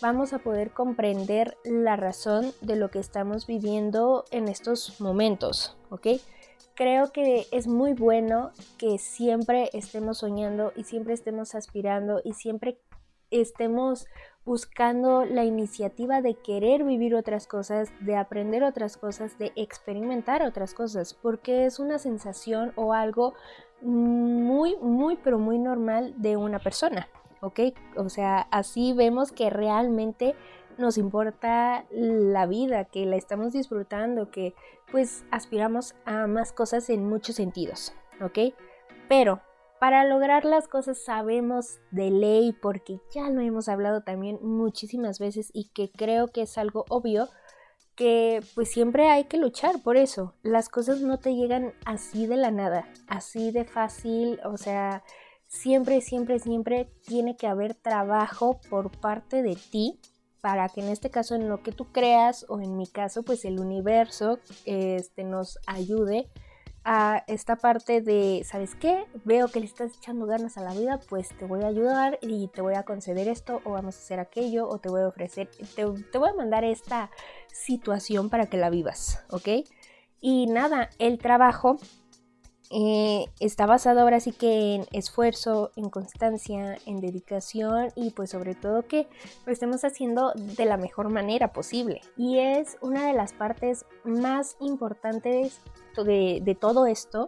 vamos 0.00 0.32
a 0.32 0.38
poder 0.38 0.70
comprender 0.70 1.56
la 1.64 1.96
razón 1.96 2.52
de 2.60 2.76
lo 2.76 2.90
que 2.90 2.98
estamos 2.98 3.46
viviendo 3.46 4.24
en 4.30 4.48
estos 4.48 5.00
momentos, 5.00 5.76
¿ok? 5.90 6.06
Creo 6.74 7.12
que 7.12 7.46
es 7.50 7.66
muy 7.66 7.92
bueno 7.92 8.52
que 8.78 8.98
siempre 8.98 9.68
estemos 9.72 10.18
soñando 10.18 10.72
y 10.76 10.84
siempre 10.84 11.14
estemos 11.14 11.54
aspirando 11.54 12.22
y 12.24 12.32
siempre 12.32 12.78
estemos 13.30 14.06
buscando 14.44 15.24
la 15.24 15.44
iniciativa 15.44 16.22
de 16.22 16.34
querer 16.34 16.84
vivir 16.84 17.14
otras 17.14 17.46
cosas, 17.46 17.90
de 18.00 18.16
aprender 18.16 18.64
otras 18.64 18.96
cosas, 18.96 19.38
de 19.38 19.52
experimentar 19.56 20.42
otras 20.42 20.74
cosas, 20.74 21.14
porque 21.14 21.66
es 21.66 21.78
una 21.78 21.98
sensación 21.98 22.72
o 22.76 22.94
algo 22.94 23.34
muy, 23.82 24.76
muy, 24.76 25.16
pero 25.16 25.38
muy 25.38 25.58
normal 25.58 26.14
de 26.16 26.36
una 26.36 26.58
persona. 26.58 27.08
¿Ok? 27.40 27.60
O 27.96 28.08
sea, 28.08 28.40
así 28.50 28.92
vemos 28.92 29.32
que 29.32 29.50
realmente 29.50 30.34
nos 30.78 30.98
importa 30.98 31.84
la 31.90 32.46
vida, 32.46 32.86
que 32.86 33.06
la 33.06 33.16
estamos 33.16 33.52
disfrutando, 33.52 34.30
que 34.30 34.54
pues 34.90 35.24
aspiramos 35.30 35.94
a 36.04 36.26
más 36.26 36.52
cosas 36.52 36.90
en 36.90 37.08
muchos 37.08 37.36
sentidos, 37.36 37.92
¿ok? 38.22 38.54
Pero 39.08 39.40
para 39.78 40.04
lograr 40.04 40.44
las 40.44 40.68
cosas 40.68 40.98
sabemos 40.98 41.80
de 41.90 42.10
ley, 42.10 42.52
porque 42.52 43.00
ya 43.14 43.30
lo 43.30 43.40
hemos 43.40 43.68
hablado 43.68 44.02
también 44.02 44.38
muchísimas 44.42 45.18
veces 45.18 45.50
y 45.54 45.70
que 45.70 45.90
creo 45.90 46.28
que 46.28 46.42
es 46.42 46.58
algo 46.58 46.84
obvio, 46.88 47.28
que 47.94 48.40
pues 48.54 48.70
siempre 48.70 49.08
hay 49.08 49.24
que 49.24 49.38
luchar 49.38 49.82
por 49.82 49.96
eso. 49.96 50.34
Las 50.42 50.68
cosas 50.68 51.00
no 51.00 51.18
te 51.18 51.34
llegan 51.34 51.72
así 51.84 52.26
de 52.26 52.36
la 52.36 52.50
nada, 52.50 52.88
así 53.08 53.52
de 53.52 53.64
fácil, 53.64 54.40
o 54.44 54.56
sea, 54.56 55.02
siempre, 55.50 56.00
siempre, 56.00 56.38
siempre 56.38 56.88
tiene 57.06 57.36
que 57.36 57.48
haber 57.48 57.74
trabajo 57.74 58.60
por 58.70 58.90
parte 58.90 59.42
de 59.42 59.56
ti 59.56 60.00
para 60.40 60.68
que 60.68 60.80
en 60.80 60.88
este 60.88 61.10
caso 61.10 61.34
en 61.34 61.48
lo 61.48 61.62
que 61.62 61.72
tú 61.72 61.92
creas 61.92 62.46
o 62.48 62.60
en 62.60 62.76
mi 62.76 62.86
caso 62.86 63.22
pues 63.24 63.44
el 63.44 63.58
universo 63.58 64.38
este, 64.64 65.24
nos 65.24 65.58
ayude 65.66 66.30
a 66.82 67.24
esta 67.26 67.56
parte 67.56 68.00
de, 68.00 68.42
¿sabes 68.44 68.74
qué? 68.74 69.04
Veo 69.24 69.48
que 69.48 69.60
le 69.60 69.66
estás 69.66 69.94
echando 69.98 70.24
ganas 70.24 70.56
a 70.56 70.62
la 70.62 70.72
vida, 70.72 70.98
pues 71.10 71.28
te 71.36 71.44
voy 71.44 71.62
a 71.62 71.66
ayudar 71.66 72.18
y 72.22 72.48
te 72.48 72.62
voy 72.62 72.74
a 72.74 72.84
conceder 72.84 73.28
esto 73.28 73.60
o 73.64 73.72
vamos 73.72 73.96
a 73.96 73.98
hacer 73.98 74.18
aquello 74.18 74.66
o 74.66 74.78
te 74.78 74.88
voy 74.88 75.02
a 75.02 75.08
ofrecer, 75.08 75.50
te, 75.76 75.84
te 75.84 76.18
voy 76.18 76.30
a 76.30 76.34
mandar 76.34 76.64
esta 76.64 77.10
situación 77.52 78.30
para 78.30 78.46
que 78.46 78.56
la 78.56 78.70
vivas, 78.70 79.22
¿ok? 79.28 79.66
Y 80.22 80.46
nada, 80.46 80.88
el 80.98 81.18
trabajo 81.18 81.78
eh, 82.72 83.26
está 83.40 83.66
basado 83.66 84.00
ahora 84.00 84.20
sí 84.20 84.30
que 84.30 84.76
en 84.76 84.86
esfuerzo, 84.92 85.72
en 85.74 85.90
constancia, 85.90 86.78
en 86.86 87.00
dedicación 87.00 87.88
y 87.96 88.10
pues 88.10 88.30
sobre 88.30 88.54
todo 88.54 88.86
que 88.86 89.08
lo 89.44 89.52
estemos 89.52 89.84
haciendo 89.84 90.32
de 90.36 90.64
la 90.66 90.76
mejor 90.76 91.08
manera 91.08 91.52
posible. 91.52 92.00
Y 92.16 92.38
es 92.38 92.78
una 92.80 93.08
de 93.08 93.12
las 93.12 93.32
partes 93.32 93.84
más 94.04 94.56
importantes 94.60 95.60
de, 95.96 96.40
de 96.42 96.54
todo 96.54 96.86
esto. 96.86 97.26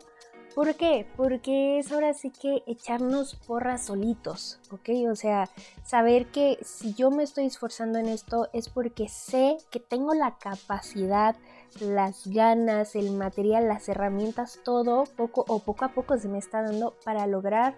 ¿Por 0.55 0.75
qué? 0.77 1.09
Porque 1.17 1.79
es 1.79 1.91
ahora 1.91 2.15
sí 2.15 2.31
que 2.31 2.63
echarnos 2.67 3.35
porras 3.35 3.87
solitos, 3.87 4.61
¿ok? 4.71 5.11
O 5.11 5.17
sea, 5.17 5.49
saber 5.83 6.27
que 6.27 6.59
si 6.63 6.95
yo 6.95 7.11
me 7.11 7.23
estoy 7.23 7.47
esforzando 7.47 7.99
en 7.99 8.07
esto 8.07 8.49
es 8.53 8.69
porque 8.69 9.09
sé 9.09 9.57
que 9.71 9.81
tengo 9.81 10.15
la 10.15 10.37
capacidad 10.37 11.37
las 11.81 12.27
ganas, 12.27 12.97
el 12.97 13.13
material, 13.13 13.69
las 13.69 13.89
herramientas, 13.89 14.61
todo 14.65 15.05
poco 15.17 15.45
o 15.49 15.61
poco 15.61 15.85
a 15.85 15.89
poco 15.89 16.19
se 16.19 16.29
me 16.29 16.39
está 16.39 16.63
dando 16.63 16.95
para 17.05 17.27
lograr 17.27 17.75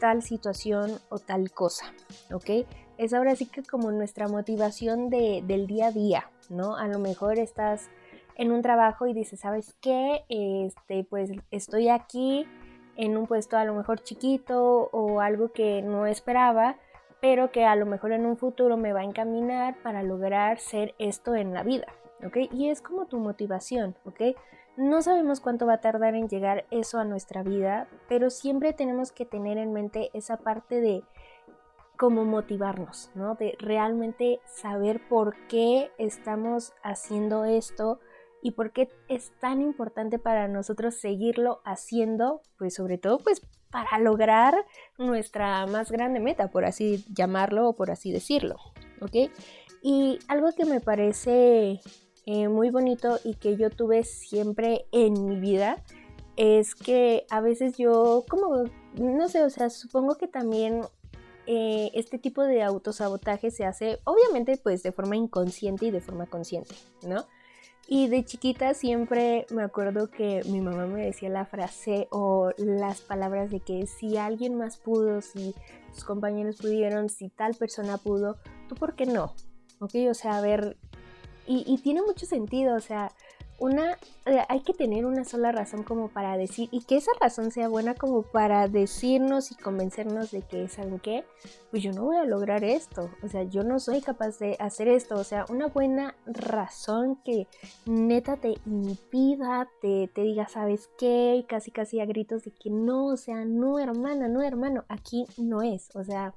tal 0.00 0.22
situación 0.22 0.98
o 1.08 1.18
tal 1.18 1.50
cosa, 1.52 1.92
¿ok? 2.32 2.66
Es 2.98 3.14
ahora 3.14 3.36
sí 3.36 3.46
que 3.46 3.62
como 3.62 3.90
nuestra 3.92 4.28
motivación 4.28 5.10
de, 5.10 5.42
del 5.46 5.66
día 5.66 5.88
a 5.88 5.92
día, 5.92 6.30
¿no? 6.48 6.76
A 6.76 6.86
lo 6.88 6.98
mejor 6.98 7.38
estás 7.38 7.88
en 8.36 8.52
un 8.52 8.62
trabajo 8.62 9.06
y 9.06 9.12
dices, 9.12 9.40
¿sabes 9.40 9.76
qué? 9.80 10.24
Este, 10.28 11.04
pues 11.04 11.30
estoy 11.50 11.88
aquí 11.88 12.46
en 12.96 13.16
un 13.16 13.26
puesto 13.26 13.56
a 13.56 13.64
lo 13.64 13.74
mejor 13.74 14.00
chiquito 14.00 14.88
o 14.92 15.20
algo 15.20 15.52
que 15.52 15.82
no 15.82 16.06
esperaba, 16.06 16.76
pero 17.20 17.52
que 17.52 17.64
a 17.64 17.76
lo 17.76 17.86
mejor 17.86 18.12
en 18.12 18.26
un 18.26 18.36
futuro 18.36 18.76
me 18.76 18.92
va 18.92 19.00
a 19.00 19.04
encaminar 19.04 19.76
para 19.82 20.02
lograr 20.02 20.58
ser 20.58 20.94
esto 20.98 21.34
en 21.34 21.52
la 21.52 21.62
vida, 21.62 21.86
y 22.52 22.68
es 22.68 22.82
como 22.82 23.06
tu 23.06 23.18
motivación, 23.18 23.96
¿ok? 24.04 24.36
No 24.76 25.02
sabemos 25.02 25.40
cuánto 25.40 25.66
va 25.66 25.74
a 25.74 25.80
tardar 25.80 26.14
en 26.14 26.28
llegar 26.28 26.64
eso 26.70 26.98
a 26.98 27.04
nuestra 27.04 27.42
vida, 27.42 27.88
pero 28.08 28.30
siempre 28.30 28.72
tenemos 28.72 29.12
que 29.12 29.26
tener 29.26 29.58
en 29.58 29.72
mente 29.72 30.10
esa 30.14 30.38
parte 30.38 30.80
de 30.80 31.02
cómo 31.96 32.24
motivarnos, 32.24 33.10
¿no? 33.14 33.34
De 33.34 33.56
realmente 33.58 34.40
saber 34.46 35.06
por 35.08 35.36
qué 35.48 35.90
estamos 35.98 36.72
haciendo 36.82 37.44
esto 37.44 38.00
y 38.42 38.52
por 38.52 38.72
qué 38.72 38.88
es 39.08 39.32
tan 39.38 39.60
importante 39.60 40.18
para 40.18 40.48
nosotros 40.48 40.94
seguirlo 40.94 41.60
haciendo, 41.64 42.40
pues 42.56 42.74
sobre 42.74 42.96
todo 42.96 43.18
pues 43.18 43.42
para 43.70 43.98
lograr 43.98 44.64
nuestra 44.98 45.66
más 45.66 45.92
grande 45.92 46.20
meta, 46.20 46.50
por 46.50 46.64
así 46.64 47.04
llamarlo 47.14 47.68
o 47.68 47.76
por 47.76 47.90
así 47.90 48.12
decirlo, 48.12 48.56
¿ok? 49.00 49.30
Y 49.82 50.18
algo 50.28 50.52
que 50.52 50.64
me 50.64 50.80
parece 50.80 51.80
eh, 52.26 52.48
muy 52.48 52.70
bonito 52.70 53.18
y 53.24 53.34
que 53.34 53.56
yo 53.56 53.70
tuve 53.70 54.04
siempre 54.04 54.86
en 54.92 55.26
mi 55.26 55.40
vida 55.40 55.82
es 56.36 56.74
que 56.74 57.26
a 57.30 57.40
veces 57.40 57.76
yo 57.76 58.24
como, 58.28 58.64
no 58.94 59.28
sé, 59.28 59.44
o 59.44 59.50
sea, 59.50 59.68
supongo 59.68 60.16
que 60.16 60.26
también 60.26 60.82
eh, 61.46 61.90
este 61.94 62.18
tipo 62.18 62.42
de 62.42 62.62
autosabotaje 62.62 63.50
se 63.50 63.64
hace 63.64 63.98
obviamente 64.04 64.56
pues 64.56 64.82
de 64.82 64.92
forma 64.92 65.16
inconsciente 65.16 65.86
y 65.86 65.90
de 65.90 66.00
forma 66.00 66.26
consciente, 66.26 66.74
¿no? 67.06 67.26
Y 67.88 68.06
de 68.06 68.24
chiquita 68.24 68.72
siempre 68.72 69.46
me 69.50 69.64
acuerdo 69.64 70.10
que 70.10 70.42
mi 70.46 70.60
mamá 70.60 70.86
me 70.86 71.06
decía 71.06 71.28
la 71.28 71.44
frase 71.44 72.06
o 72.12 72.52
las 72.56 73.00
palabras 73.00 73.50
de 73.50 73.58
que 73.58 73.86
si 73.88 74.16
alguien 74.16 74.54
más 74.54 74.76
pudo, 74.76 75.22
si 75.22 75.56
sus 75.92 76.04
compañeros 76.04 76.58
pudieron, 76.58 77.08
si 77.08 77.30
tal 77.30 77.54
persona 77.54 77.98
pudo, 77.98 78.36
¿tú 78.68 78.76
por 78.76 78.94
qué 78.94 79.06
no? 79.06 79.34
¿Ok? 79.80 79.94
O 80.08 80.14
sea, 80.14 80.38
a 80.38 80.40
ver, 80.40 80.76
y, 81.50 81.78
tiene 81.78 82.02
mucho 82.02 82.26
sentido, 82.26 82.76
o 82.76 82.80
sea, 82.80 83.10
una, 83.58 83.98
eh, 84.24 84.38
hay 84.48 84.60
que 84.60 84.72
tener 84.72 85.04
una 85.04 85.24
sola 85.24 85.50
razón 85.52 85.82
como 85.82 86.08
para 86.08 86.36
decir, 86.38 86.68
y 86.70 86.84
que 86.84 86.96
esa 86.96 87.10
razón 87.20 87.50
sea 87.50 87.68
buena 87.68 87.94
como 87.94 88.22
para 88.22 88.68
decirnos 88.68 89.50
y 89.50 89.56
convencernos 89.56 90.30
de 90.30 90.42
que, 90.42 90.68
¿saben 90.68 91.00
qué? 91.00 91.24
Pues 91.70 91.82
yo 91.82 91.92
no 91.92 92.04
voy 92.04 92.16
a 92.16 92.24
lograr 92.24 92.62
esto, 92.62 93.10
o 93.22 93.28
sea, 93.28 93.42
yo 93.42 93.64
no 93.64 93.80
soy 93.80 94.00
capaz 94.00 94.38
de 94.38 94.56
hacer 94.60 94.88
esto, 94.88 95.16
o 95.16 95.24
sea, 95.24 95.44
una 95.50 95.66
buena 95.66 96.14
razón 96.24 97.20
que 97.24 97.48
neta 97.84 98.36
te 98.36 98.54
impida, 98.64 99.68
te, 99.82 100.08
te 100.14 100.22
diga, 100.22 100.48
¿sabes 100.48 100.88
qué? 100.98 101.34
Y 101.36 101.44
casi 101.44 101.70
casi 101.72 102.00
a 102.00 102.06
gritos 102.06 102.44
de 102.44 102.52
que 102.52 102.70
no, 102.70 103.06
o 103.06 103.16
sea, 103.16 103.44
no 103.44 103.78
hermana, 103.78 104.28
no 104.28 104.40
hermano, 104.40 104.84
aquí 104.88 105.26
no 105.36 105.62
es, 105.62 105.90
o 105.94 106.04
sea, 106.04 106.32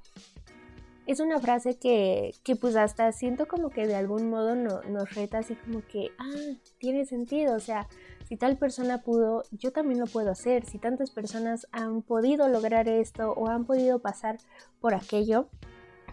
es 1.06 1.20
una 1.20 1.40
frase 1.40 1.78
que, 1.78 2.34
que, 2.42 2.56
pues 2.56 2.76
hasta 2.76 3.12
siento 3.12 3.46
como 3.46 3.70
que 3.70 3.86
de 3.86 3.96
algún 3.96 4.30
modo 4.30 4.54
no, 4.54 4.82
nos 4.82 5.14
reta 5.14 5.38
así 5.38 5.54
como 5.56 5.82
que, 5.86 6.10
ah, 6.18 6.56
tiene 6.78 7.04
sentido, 7.04 7.54
o 7.54 7.60
sea, 7.60 7.88
si 8.28 8.36
tal 8.36 8.56
persona 8.56 9.02
pudo, 9.02 9.42
yo 9.50 9.72
también 9.72 10.00
lo 10.00 10.06
puedo 10.06 10.30
hacer, 10.30 10.64
si 10.64 10.78
tantas 10.78 11.10
personas 11.10 11.66
han 11.72 12.02
podido 12.02 12.48
lograr 12.48 12.88
esto 12.88 13.32
o 13.32 13.48
han 13.48 13.66
podido 13.66 13.98
pasar 13.98 14.38
por 14.80 14.94
aquello, 14.94 15.48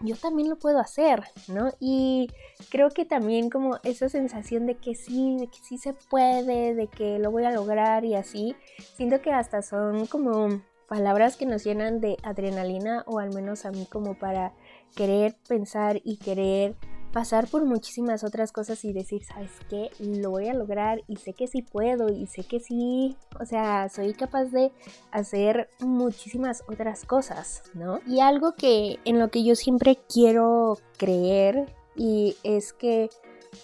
yo 0.02 0.16
también 0.16 0.48
lo 0.48 0.56
puedo 0.56 0.78
hacer, 0.78 1.22
¿no? 1.48 1.72
Y 1.78 2.28
creo 2.70 2.90
que 2.90 3.04
también 3.04 3.50
como 3.50 3.78
esa 3.84 4.08
sensación 4.08 4.66
de 4.66 4.76
que 4.76 4.94
sí, 4.94 5.36
de 5.38 5.46
que 5.46 5.58
sí 5.58 5.78
se 5.78 5.92
puede, 5.92 6.74
de 6.74 6.88
que 6.88 7.18
lo 7.18 7.30
voy 7.30 7.44
a 7.44 7.52
lograr 7.52 8.04
y 8.04 8.14
así, 8.14 8.56
siento 8.96 9.20
que 9.20 9.32
hasta 9.32 9.62
son 9.62 10.06
como 10.06 10.62
palabras 10.88 11.36
que 11.36 11.46
nos 11.46 11.64
llenan 11.64 12.00
de 12.00 12.16
adrenalina 12.22 13.04
o 13.06 13.18
al 13.18 13.32
menos 13.32 13.64
a 13.64 13.70
mí 13.70 13.86
como 13.86 14.14
para 14.18 14.52
querer 14.94 15.36
pensar 15.48 16.00
y 16.04 16.16
querer 16.16 16.76
pasar 17.12 17.46
por 17.46 17.64
muchísimas 17.64 18.24
otras 18.24 18.52
cosas 18.52 18.84
y 18.84 18.92
decir, 18.92 19.22
¿sabes 19.24 19.50
qué? 19.68 19.90
Lo 19.98 20.30
voy 20.30 20.48
a 20.48 20.54
lograr 20.54 21.02
y 21.06 21.16
sé 21.16 21.34
que 21.34 21.46
sí 21.46 21.62
puedo 21.62 22.08
y 22.08 22.26
sé 22.26 22.44
que 22.44 22.58
sí, 22.58 23.16
o 23.38 23.44
sea, 23.44 23.88
soy 23.90 24.14
capaz 24.14 24.46
de 24.46 24.72
hacer 25.10 25.68
muchísimas 25.80 26.64
otras 26.68 27.04
cosas, 27.04 27.62
¿no? 27.74 28.00
Y 28.06 28.20
algo 28.20 28.54
que 28.54 28.98
en 29.04 29.18
lo 29.18 29.30
que 29.30 29.44
yo 29.44 29.54
siempre 29.54 29.98
quiero 30.08 30.78
creer 30.96 31.66
y 31.94 32.36
es 32.42 32.72
que 32.72 33.10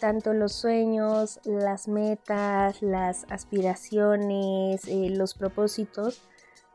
tanto 0.00 0.34
los 0.34 0.52
sueños, 0.52 1.40
las 1.44 1.88
metas, 1.88 2.82
las 2.82 3.24
aspiraciones, 3.30 4.86
eh, 4.86 5.08
los 5.10 5.34
propósitos, 5.34 6.20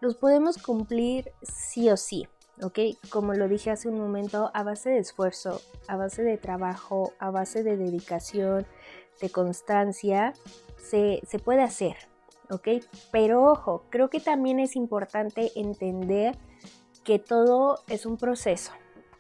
los 0.02 0.16
podemos 0.16 0.58
cumplir 0.58 1.32
sí 1.44 1.90
o 1.90 1.98
sí. 1.98 2.28
¿Ok? 2.62 2.80
Como 3.10 3.34
lo 3.34 3.48
dije 3.48 3.72
hace 3.72 3.90
un 3.90 4.00
momento, 4.00 4.52
a 4.54 4.64
base 4.64 4.90
de 4.90 5.00
esfuerzo, 5.00 5.62
a 5.88 5.96
base 5.96 6.24
de 6.24 6.38
trabajo, 6.38 7.14
a 7.20 7.32
base 7.32 7.64
de 7.64 7.78
dedicación, 7.78 8.66
de 9.22 9.30
constancia, 9.30 10.34
se, 10.78 11.22
puede 11.44 11.64
hacer, 11.64 11.96
¿ok? 12.50 12.68
Pero 13.12 13.44
ojo, 13.44 13.86
creo 13.90 14.10
que 14.10 14.20
también 14.20 14.60
es 14.60 14.76
importante 14.76 15.52
entender 15.56 16.38
que 17.04 17.20
todo 17.20 17.80
es 17.88 18.06
un 18.06 18.18
proceso, 18.18 18.72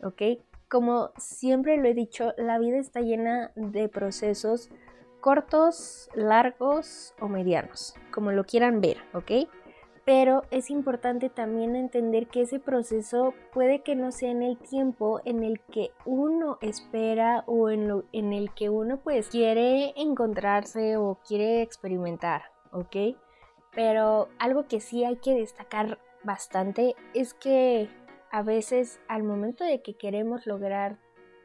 ¿ok? 0.03 0.39
Como 0.69 1.11
siempre 1.17 1.77
lo 1.77 1.87
he 1.87 1.93
dicho, 1.93 2.33
la 2.37 2.59
vida 2.59 2.77
está 2.77 3.01
llena 3.01 3.51
de 3.55 3.89
procesos 3.89 4.69
cortos, 5.21 6.09
largos 6.15 7.13
o 7.19 7.27
medianos, 7.27 7.95
como 8.11 8.31
lo 8.31 8.43
quieran 8.43 8.81
ver, 8.81 8.97
¿ok? 9.13 9.47
Pero 10.05 10.43
es 10.51 10.69
importante 10.69 11.29
también 11.29 11.75
entender 11.75 12.27
que 12.27 12.41
ese 12.41 12.59
proceso 12.59 13.33
puede 13.53 13.83
que 13.83 13.95
no 13.95 14.11
sea 14.11 14.31
en 14.31 14.43
el 14.43 14.57
tiempo 14.57 15.21
en 15.23 15.43
el 15.43 15.61
que 15.61 15.91
uno 16.05 16.57
espera 16.61 17.43
o 17.47 17.69
en, 17.69 17.87
lo, 17.87 18.03
en 18.11 18.33
el 18.33 18.53
que 18.53 18.69
uno 18.69 18.99
pues 19.01 19.29
quiere 19.29 19.93
encontrarse 19.95 20.97
o 20.97 21.19
quiere 21.25 21.61
experimentar, 21.61 22.43
¿ok? 22.71 23.17
Pero 23.73 24.27
algo 24.39 24.67
que 24.67 24.81
sí 24.81 25.03
hay 25.05 25.15
que 25.17 25.35
destacar 25.35 25.99
bastante 26.23 26.95
es 27.13 27.33
que 27.33 27.89
a 28.31 28.43
veces 28.43 28.99
al 29.07 29.23
momento 29.23 29.63
de 29.63 29.81
que 29.81 29.95
queremos 29.95 30.45
lograr 30.45 30.99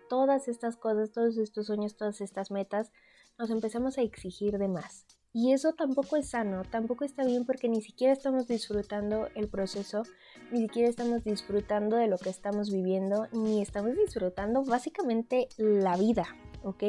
todas 0.08 0.48
estas 0.48 0.76
cosas, 0.76 1.12
todos 1.12 1.36
estos 1.38 1.66
sueños, 1.66 1.96
todas 1.96 2.20
estas 2.20 2.50
metas, 2.50 2.90
nos 3.38 3.50
empezamos 3.50 3.98
a 3.98 4.02
exigir 4.02 4.58
de 4.58 4.68
más. 4.68 5.17
Y 5.32 5.52
eso 5.52 5.74
tampoco 5.74 6.16
es 6.16 6.30
sano, 6.30 6.62
tampoco 6.64 7.04
está 7.04 7.24
bien 7.24 7.44
porque 7.44 7.68
ni 7.68 7.82
siquiera 7.82 8.12
estamos 8.12 8.48
disfrutando 8.48 9.28
el 9.34 9.48
proceso, 9.48 10.02
ni 10.50 10.60
siquiera 10.62 10.88
estamos 10.88 11.22
disfrutando 11.22 11.96
de 11.96 12.08
lo 12.08 12.16
que 12.16 12.30
estamos 12.30 12.70
viviendo, 12.70 13.28
ni 13.32 13.60
estamos 13.60 13.94
disfrutando 13.94 14.64
básicamente 14.64 15.48
la 15.58 15.96
vida, 15.96 16.26
¿ok? 16.62 16.82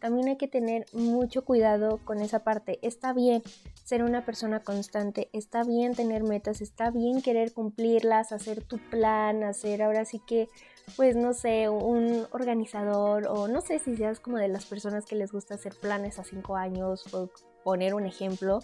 También 0.00 0.28
hay 0.28 0.36
que 0.36 0.48
tener 0.48 0.86
mucho 0.92 1.44
cuidado 1.44 2.00
con 2.04 2.20
esa 2.20 2.42
parte. 2.42 2.80
Está 2.82 3.12
bien 3.12 3.42
ser 3.84 4.02
una 4.02 4.24
persona 4.24 4.60
constante, 4.60 5.30
está 5.32 5.62
bien 5.62 5.94
tener 5.94 6.24
metas, 6.24 6.60
está 6.60 6.90
bien 6.90 7.22
querer 7.22 7.52
cumplirlas, 7.52 8.32
hacer 8.32 8.64
tu 8.64 8.78
plan, 8.78 9.44
hacer 9.44 9.82
ahora 9.82 10.04
sí 10.04 10.20
que, 10.26 10.48
pues 10.96 11.14
no 11.14 11.34
sé, 11.34 11.68
un 11.68 12.26
organizador 12.32 13.28
o 13.28 13.46
no 13.46 13.60
sé 13.60 13.78
si 13.78 13.96
seas 13.96 14.18
como 14.18 14.38
de 14.38 14.48
las 14.48 14.66
personas 14.66 15.06
que 15.06 15.14
les 15.14 15.30
gusta 15.30 15.54
hacer 15.54 15.74
planes 15.76 16.18
a 16.18 16.24
cinco 16.24 16.56
años, 16.56 17.04
por 17.10 17.30
poner 17.66 17.94
un 17.94 18.06
ejemplo, 18.06 18.60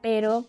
pero 0.00 0.46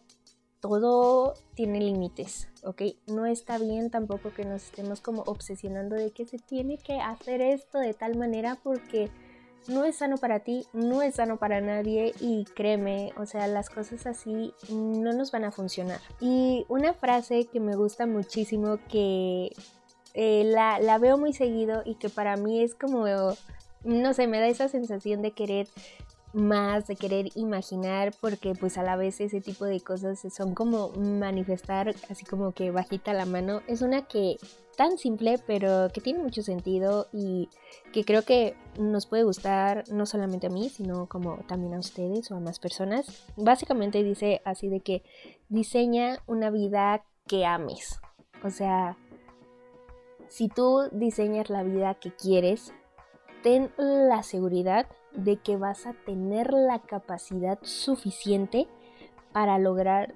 todo 0.62 1.34
tiene 1.56 1.82
límites, 1.82 2.48
¿ok? 2.64 2.84
No 3.08 3.26
está 3.26 3.58
bien 3.58 3.90
tampoco 3.90 4.32
que 4.32 4.46
nos 4.46 4.64
estemos 4.64 5.02
como 5.02 5.24
obsesionando 5.24 5.98
de 5.98 6.12
que 6.12 6.26
se 6.26 6.40
tiene 6.40 6.78
que 6.78 7.02
hacer 7.02 7.42
esto 7.42 7.80
de 7.80 7.94
tal 7.94 8.18
manera 8.18 8.58
porque 8.64 9.12
no 9.68 9.84
es 9.84 9.98
sano 9.98 10.16
para 10.16 10.40
ti, 10.40 10.66
no 10.72 11.02
es 11.02 11.16
sano 11.16 11.36
para 11.36 11.60
nadie 11.60 12.14
y 12.22 12.46
créeme, 12.56 13.12
o 13.18 13.26
sea, 13.26 13.46
las 13.48 13.70
cosas 13.70 14.06
así 14.06 14.54
no 14.70 15.12
nos 15.12 15.34
van 15.34 15.44
a 15.44 15.52
funcionar. 15.52 16.00
Y 16.22 16.66
una 16.70 16.94
frase 16.94 17.48
que 17.52 17.60
me 17.60 17.76
gusta 17.76 18.08
muchísimo, 18.08 18.80
que 18.88 19.52
eh, 20.14 20.44
la, 20.46 20.80
la 20.80 20.98
veo 20.98 21.18
muy 21.18 21.34
seguido 21.34 21.82
y 21.84 21.96
que 21.96 22.08
para 22.08 22.38
mí 22.38 22.64
es 22.64 22.74
como, 22.74 23.04
no 23.84 24.14
sé, 24.14 24.28
me 24.28 24.40
da 24.40 24.48
esa 24.48 24.70
sensación 24.70 25.22
de 25.22 25.32
querer 25.32 25.68
más, 26.34 26.88
de 26.88 26.96
querer 26.96 27.30
imaginar, 27.36 28.14
porque 28.20 28.54
pues 28.54 28.78
a 28.78 28.84
la 28.84 28.96
vez 28.96 29.20
ese 29.20 29.42
tipo 29.42 29.66
de 29.66 29.82
cosas 29.82 30.20
son 30.34 30.54
como 30.54 30.90
manifestar 30.92 31.94
así 32.10 32.26
como 32.26 32.52
que 32.54 32.72
bajita 32.72 33.14
la 33.14 33.26
mano. 33.26 33.62
Es 33.68 33.82
una 33.82 34.04
que 34.04 34.38
tan 34.78 34.98
simple, 34.98 35.38
pero 35.46 35.90
que 35.94 36.02
tiene 36.02 36.24
mucho 36.24 36.42
sentido 36.42 37.08
y 37.12 37.50
que 37.92 38.06
creo 38.06 38.24
que 38.24 38.56
nos 38.80 39.06
puede 39.06 39.24
gustar 39.24 39.84
no 39.92 40.06
solamente 40.06 40.48
a 40.48 40.50
mí, 40.50 40.70
sino 40.70 41.08
como 41.08 41.38
también 41.48 41.74
a 41.74 41.80
ustedes 41.80 42.32
o 42.32 42.36
a 42.36 42.40
más 42.40 42.60
personas. 42.60 43.28
Básicamente 43.36 44.04
dice 44.04 44.42
así 44.46 44.70
de 44.70 44.80
que 44.80 45.04
diseña 45.50 46.20
una 46.28 46.50
vida 46.50 47.04
que 47.28 47.46
ames. 47.46 48.00
O 48.44 48.50
sea, 48.50 48.98
si 50.30 50.48
tú 50.48 50.88
diseñas 50.92 51.50
la 51.50 51.64
vida 51.64 51.96
que 51.96 52.16
quieres, 52.16 52.74
ten 53.44 53.72
la 53.78 54.24
seguridad 54.24 54.88
de 55.14 55.38
que 55.38 55.58
vas 55.58 55.86
a 55.86 55.94
tener 55.94 56.54
la 56.54 56.80
capacidad 56.80 57.60
suficiente 57.62 58.68
para 59.32 59.60
lograr 59.60 60.16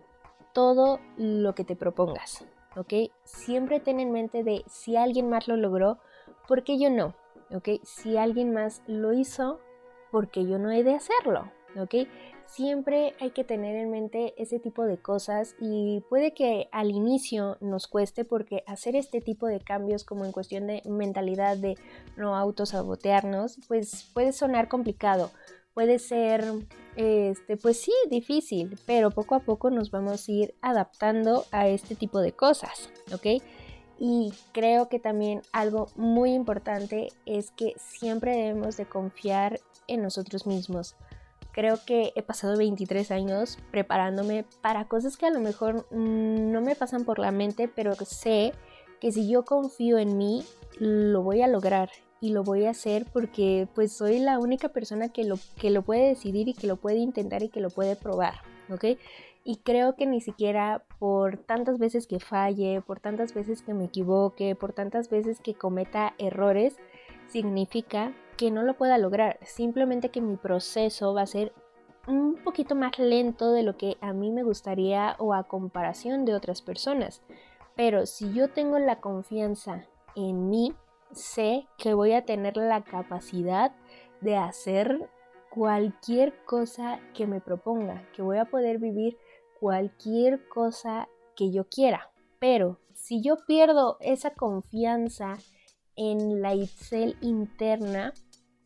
todo 0.54 1.00
lo 1.18 1.54
que 1.56 1.66
te 1.66 1.76
propongas, 1.76 2.46
¿ok? 2.76 3.12
Siempre 3.24 3.80
ten 3.80 4.00
en 4.00 4.12
mente 4.12 4.44
de 4.44 4.64
si 4.68 4.96
alguien 4.96 5.30
más 5.30 5.48
lo 5.48 5.58
logró, 5.58 6.00
¿por 6.48 6.64
qué 6.64 6.80
yo 6.80 6.90
no? 6.90 7.14
¿Ok? 7.54 7.70
Si 7.84 8.18
alguien 8.18 8.54
más 8.54 8.82
lo 8.88 9.14
hizo, 9.14 9.60
¿por 10.12 10.30
qué 10.30 10.46
yo 10.46 10.58
no 10.58 10.72
he 10.72 10.84
de 10.84 10.96
hacerlo? 10.96 11.52
¿Ok? 11.78 12.08
Siempre 12.48 13.16
hay 13.20 13.32
que 13.32 13.44
tener 13.44 13.76
en 13.76 13.90
mente 13.90 14.34
ese 14.38 14.60
tipo 14.60 14.86
de 14.86 14.98
cosas 14.98 15.56
y 15.60 16.02
puede 16.10 16.34
que 16.34 16.70
al 16.72 16.92
inicio 16.92 17.58
nos 17.60 17.88
cueste 17.88 18.24
porque 18.24 18.64
hacer 18.68 18.96
este 18.96 19.20
tipo 19.20 19.48
de 19.48 19.60
cambios 19.60 20.04
como 20.04 20.26
en 20.26 20.32
cuestión 20.32 20.68
de 20.68 20.82
mentalidad 20.86 21.58
de 21.58 21.76
no 22.16 22.36
autosabotearnos, 22.36 23.60
pues 23.68 24.10
puede 24.14 24.32
sonar 24.32 24.70
complicado, 24.70 25.32
puede 25.74 26.00
ser, 26.00 26.46
este, 26.96 27.58
pues 27.58 27.82
sí, 27.82 27.92
difícil, 28.10 28.80
pero 28.86 29.12
poco 29.12 29.36
a 29.36 29.42
poco 29.42 29.70
nos 29.70 29.92
vamos 29.92 30.28
a 30.28 30.32
ir 30.32 30.56
adaptando 30.62 31.46
a 31.52 31.68
este 31.68 31.96
tipo 31.96 32.20
de 32.22 32.32
cosas, 32.32 32.90
¿ok? 33.14 33.42
Y 34.00 34.34
creo 34.52 34.88
que 34.88 35.00
también 35.00 35.42
algo 35.52 35.88
muy 35.96 36.34
importante 36.34 37.10
es 37.26 37.52
que 37.52 37.74
siempre 37.78 38.36
debemos 38.36 38.78
de 38.78 38.86
confiar 38.86 39.60
en 39.88 40.02
nosotros 40.02 40.48
mismos. 40.48 40.96
Creo 41.56 41.78
que 41.86 42.12
he 42.18 42.22
pasado 42.22 42.58
23 42.58 43.12
años 43.12 43.58
preparándome 43.72 44.44
para 44.62 44.90
cosas 44.90 45.16
que 45.16 45.26
a 45.26 45.32
lo 45.32 45.40
mejor 45.40 45.90
no 45.90 46.60
me 46.60 46.76
pasan 46.76 47.06
por 47.06 47.18
la 47.18 47.32
mente, 47.32 47.70
pero 47.74 47.96
sé 47.96 48.52
que 49.00 49.14
si 49.14 49.30
yo 49.30 49.46
confío 49.46 49.98
en 49.98 50.18
mí, 50.18 50.44
lo 50.80 51.24
voy 51.24 51.44
a 51.44 51.48
lograr 51.48 51.92
y 52.20 52.34
lo 52.34 52.44
voy 52.44 52.66
a 52.66 52.72
hacer 52.72 53.06
porque 53.14 53.70
pues 53.74 53.94
soy 53.94 54.20
la 54.20 54.38
única 54.38 54.68
persona 54.68 55.08
que 55.08 55.24
lo, 55.24 55.40
que 55.58 55.70
lo 55.70 55.82
puede 55.82 56.10
decidir 56.10 56.50
y 56.50 56.56
que 56.56 56.68
lo 56.68 56.76
puede 56.76 56.98
intentar 56.98 57.42
y 57.42 57.48
que 57.48 57.62
lo 57.62 57.70
puede 57.70 57.96
probar, 57.96 58.34
¿ok? 58.70 59.00
Y 59.46 59.56
creo 59.64 59.96
que 59.96 60.08
ni 60.08 60.20
siquiera 60.20 60.84
por 61.00 61.38
tantas 61.38 61.80
veces 61.80 62.06
que 62.06 62.20
falle, 62.20 62.82
por 62.82 63.00
tantas 63.00 63.34
veces 63.34 63.62
que 63.62 63.74
me 63.74 63.86
equivoque, 63.86 64.56
por 64.56 64.74
tantas 64.74 65.10
veces 65.10 65.40
que 65.40 65.54
cometa 65.54 66.16
errores, 66.18 66.76
significa 67.30 68.12
que 68.38 68.52
no 68.52 68.64
lo 68.64 68.76
pueda 68.76 68.98
lograr, 68.98 69.40
simplemente 69.44 70.10
que 70.10 70.22
mi 70.22 70.38
proceso 70.38 71.14
va 71.14 71.22
a 71.22 71.28
ser 71.28 71.54
un 72.08 72.36
poquito 72.44 72.76
más 72.76 72.98
lento 73.00 73.52
de 73.52 73.64
lo 73.64 73.78
que 73.78 73.98
a 74.02 74.14
mí 74.14 74.32
me 74.32 74.44
gustaría 74.44 75.16
o 75.20 75.34
a 75.34 75.44
comparación 75.44 76.26
de 76.26 76.36
otras 76.36 76.62
personas. 76.62 77.22
Pero 77.76 78.06
si 78.06 78.34
yo 78.34 78.50
tengo 78.50 78.80
la 78.80 79.02
confianza 79.02 79.86
en 80.16 80.50
mí, 80.50 80.74
sé 81.12 81.68
que 81.78 81.94
voy 81.94 82.14
a 82.14 82.26
tener 82.26 82.58
la 82.58 82.84
capacidad 82.84 83.74
de 84.22 84.38
hacer 84.38 85.10
cualquier 85.50 86.34
cosa 86.46 87.00
que 87.14 87.28
me 87.28 87.42
proponga, 87.42 88.08
que 88.14 88.22
voy 88.22 88.38
a 88.38 88.46
poder 88.46 88.78
vivir 88.78 89.18
cualquier 89.60 90.48
cosa 90.48 91.08
que 91.36 91.52
yo 91.52 91.68
quiera. 91.68 92.12
Pero 92.40 92.80
si 92.94 93.22
yo 93.22 93.38
pierdo 93.48 93.98
esa 94.00 94.32
confianza 94.32 95.38
en 95.96 96.42
la 96.42 96.54
Itzel 96.54 97.18
interna, 97.22 98.14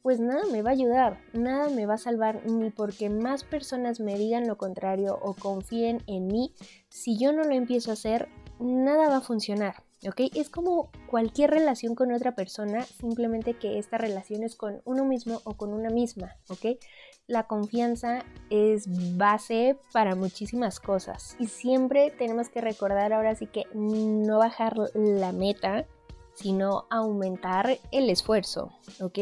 pues 0.01 0.19
nada 0.19 0.43
me 0.51 0.61
va 0.61 0.69
a 0.69 0.73
ayudar, 0.73 1.19
nada 1.33 1.69
me 1.69 1.85
va 1.85 1.95
a 1.95 1.97
salvar, 1.97 2.45
ni 2.45 2.69
porque 2.69 3.09
más 3.09 3.43
personas 3.43 3.99
me 3.99 4.17
digan 4.17 4.47
lo 4.47 4.57
contrario 4.57 5.19
o 5.21 5.33
confíen 5.33 6.03
en 6.07 6.27
mí, 6.27 6.53
si 6.89 7.17
yo 7.17 7.31
no 7.33 7.43
lo 7.43 7.53
empiezo 7.53 7.91
a 7.91 7.93
hacer, 7.93 8.29
nada 8.59 9.09
va 9.09 9.17
a 9.17 9.21
funcionar. 9.21 9.83
¿Ok? 10.07 10.31
Es 10.33 10.49
como 10.49 10.91
cualquier 11.09 11.49
relación 11.49 11.93
con 11.93 12.13
otra 12.13 12.33
persona, 12.33 12.83
simplemente 12.83 13.55
que 13.55 13.77
esta 13.79 13.97
relación 13.97 14.43
es 14.43 14.55
con 14.55 14.81
uno 14.85 15.03
mismo 15.03 15.41
o 15.43 15.55
con 15.55 15.73
una 15.73 15.89
misma, 15.89 16.37
¿ok? 16.47 16.79
La 17.27 17.47
confianza 17.47 18.23
es 18.49 18.85
base 19.17 19.77
para 19.91 20.15
muchísimas 20.15 20.79
cosas 20.79 21.35
y 21.37 21.47
siempre 21.47 22.11
tenemos 22.11 22.47
que 22.47 22.61
recordar 22.61 23.11
ahora 23.11 23.35
sí 23.35 23.47
que 23.47 23.65
no 23.73 24.37
bajar 24.37 24.77
la 24.93 25.33
meta, 25.33 25.85
sino 26.33 26.85
aumentar 26.89 27.77
el 27.91 28.09
esfuerzo, 28.09 28.71
¿ok? 29.01 29.19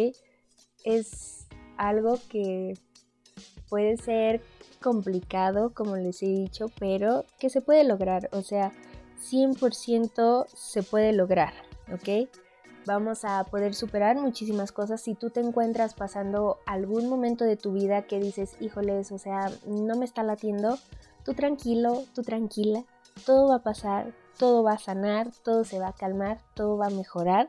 Es 0.84 1.48
algo 1.78 2.18
que 2.30 2.74
puede 3.70 3.98
ser 3.98 4.42
complicado, 4.82 5.74
como 5.74 5.96
les 5.98 6.22
he 6.24 6.28
dicho, 6.28 6.68
pero 6.80 7.26
que 7.40 7.50
se 7.50 7.62
puede 7.62 7.84
lograr, 7.84 8.30
o 8.32 8.42
sea, 8.42 8.72
100% 9.20 10.46
se 10.54 10.84
puede 10.84 11.14
lograr, 11.14 11.54
¿ok? 11.94 12.30
Vamos 12.86 13.26
a 13.26 13.44
poder 13.44 13.76
superar 13.76 14.16
muchísimas 14.16 14.72
cosas 14.72 15.02
si 15.02 15.14
tú 15.14 15.30
te 15.30 15.42
encuentras 15.42 15.94
pasando 15.94 16.60
algún 16.66 17.10
momento 17.10 17.44
de 17.44 17.58
tu 17.58 17.74
vida 17.74 18.04
que 18.04 18.20
dices, 18.20 18.56
híjoles, 18.62 19.12
o 19.12 19.18
sea, 19.18 19.52
no 19.66 19.98
me 19.98 20.06
está 20.06 20.24
latiendo, 20.24 20.78
tú 21.26 21.34
tranquilo, 21.34 22.06
tú 22.16 22.22
tranquila, 22.22 22.86
todo 23.26 23.50
va 23.50 23.56
a 23.56 23.64
pasar, 23.64 24.14
todo 24.38 24.64
va 24.64 24.74
a 24.74 24.80
sanar, 24.80 25.32
todo 25.44 25.66
se 25.66 25.80
va 25.80 25.90
a 25.90 25.94
calmar, 25.94 26.40
todo 26.54 26.78
va 26.78 26.88
a 26.88 26.92
mejorar. 26.92 27.48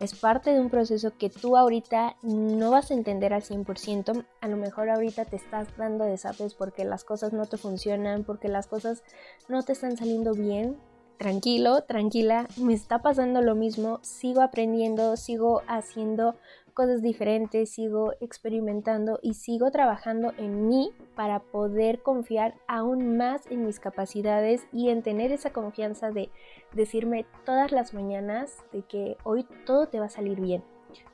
Es 0.00 0.14
parte 0.14 0.52
de 0.52 0.60
un 0.60 0.70
proceso 0.70 1.12
que 1.18 1.28
tú 1.28 1.56
ahorita 1.56 2.16
no 2.22 2.70
vas 2.70 2.90
a 2.90 2.94
entender 2.94 3.34
al 3.34 3.42
100%. 3.42 4.24
A 4.40 4.48
lo 4.48 4.56
mejor 4.56 4.90
ahorita 4.90 5.24
te 5.24 5.34
estás 5.34 5.76
dando 5.76 6.04
desapes 6.04 6.54
porque 6.54 6.84
las 6.84 7.02
cosas 7.02 7.32
no 7.32 7.46
te 7.46 7.56
funcionan, 7.56 8.22
porque 8.22 8.48
las 8.48 8.68
cosas 8.68 9.02
no 9.48 9.62
te 9.64 9.72
están 9.72 9.96
saliendo 9.96 10.34
bien. 10.34 10.76
Tranquilo, 11.16 11.82
tranquila, 11.82 12.46
me 12.56 12.74
está 12.74 13.02
pasando 13.02 13.42
lo 13.42 13.56
mismo, 13.56 13.98
sigo 14.02 14.40
aprendiendo, 14.40 15.16
sigo 15.16 15.62
haciendo 15.66 16.36
cosas 16.78 17.02
diferentes, 17.02 17.70
sigo 17.70 18.12
experimentando 18.20 19.18
y 19.20 19.34
sigo 19.34 19.72
trabajando 19.72 20.32
en 20.38 20.68
mí 20.68 20.92
para 21.16 21.40
poder 21.40 22.04
confiar 22.04 22.54
aún 22.68 23.16
más 23.16 23.48
en 23.50 23.66
mis 23.66 23.80
capacidades 23.80 24.64
y 24.72 24.90
en 24.90 25.02
tener 25.02 25.32
esa 25.32 25.52
confianza 25.52 26.12
de 26.12 26.30
decirme 26.74 27.26
todas 27.44 27.72
las 27.72 27.94
mañanas 27.94 28.64
de 28.70 28.82
que 28.82 29.16
hoy 29.24 29.44
todo 29.66 29.88
te 29.88 29.98
va 29.98 30.06
a 30.06 30.08
salir 30.08 30.40
bien. 30.40 30.62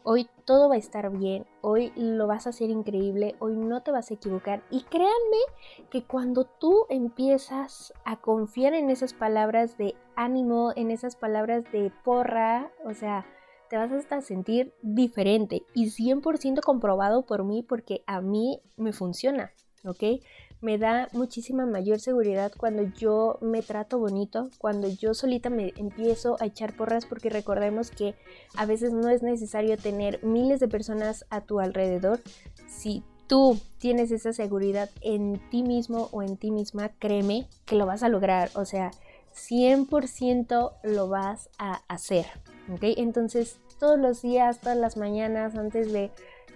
Hoy 0.03 0.29
todo 0.45 0.69
va 0.69 0.75
a 0.75 0.79
estar 0.79 1.11
bien, 1.11 1.47
hoy 1.63 1.95
lo 1.97 2.27
vas 2.27 2.47
a 2.47 2.51
hacer 2.51 2.69
increíble, 2.69 3.35
hoy 3.39 3.57
no 3.57 3.83
te 3.83 3.91
vas 3.91 4.11
a 4.11 4.15
equivocar. 4.15 4.63
Y 4.71 4.83
créanme 4.83 5.41
que 5.89 6.05
cuando 6.05 6.45
tú 6.45 6.85
empiezas 6.91 7.95
a 8.05 8.21
confiar 8.21 8.75
en 8.75 8.91
esas 8.91 9.15
palabras 9.15 9.79
de 9.79 9.95
ánimo, 10.15 10.75
en 10.77 10.91
esas 10.91 11.17
palabras 11.17 11.65
de 11.73 11.91
porra, 12.05 12.71
o 12.85 12.93
sea, 12.93 13.25
te 13.69 13.77
vas 13.77 13.91
a 14.11 14.21
sentir 14.21 14.73
diferente 14.83 15.63
y 15.75 15.87
100% 15.87 16.61
comprobado 16.61 17.27
por 17.27 17.45
mí 17.45 17.63
porque 17.63 18.03
a 18.07 18.21
mí 18.21 18.61
me 18.77 18.93
funciona, 18.93 19.53
¿ok? 19.85 20.21
Me 20.61 20.79
da 20.79 21.09
muchísima 21.13 21.67
mayor 21.67 22.01
seguridad 22.01 22.53
cuando 22.57 22.83
yo 22.83 23.39
me 23.43 23.61
trato 23.61 23.99
bonito, 23.99 24.49
cuando 24.59 24.89
yo 24.89 25.13
solita 25.13 25.51
me 25.51 25.75
empiezo 25.77 26.37
a 26.41 26.47
echar 26.47 26.75
porras 26.75 27.05
porque 27.05 27.29
recordemos 27.29 27.91
que 27.91 28.15
a 28.57 28.65
veces 28.65 28.93
no 28.93 29.11
es 29.11 29.23
necesario 29.23 29.77
tener 29.77 30.25
miles 30.25 30.61
de 30.61 30.69
personas 30.69 31.27
a 31.29 31.43
tu 31.43 31.61
alrededor. 31.61 32.21
Si 32.67 33.03
tú 33.27 33.59
tienes 33.79 34.11
esa 34.11 34.33
seguridad 34.33 34.89
en 35.03 35.39
ti 35.51 35.63
mismo 35.63 36.09
o 36.13 36.23
en 36.23 36.39
ti 36.39 36.51
misma, 36.51 36.91
créeme 36.99 37.47
que 37.67 37.77
lo 37.77 37.85
vas 37.85 38.03
a 38.03 38.09
lograr. 38.09 38.51
O 38.55 38.65
sea, 38.65 38.91
100% 39.35 40.73
lo 40.83 41.09
vas 41.09 41.51
a 41.59 41.83
hacer. 41.89 42.27
¿Ok? 42.73 42.83
Entonces, 42.97 43.59
todos 43.79 43.99
los 43.99 44.23
días, 44.23 44.61
todas 44.61 44.79
las 44.79 44.97
mañanas, 44.97 45.55
antes 45.57 45.93
de 45.93 46.11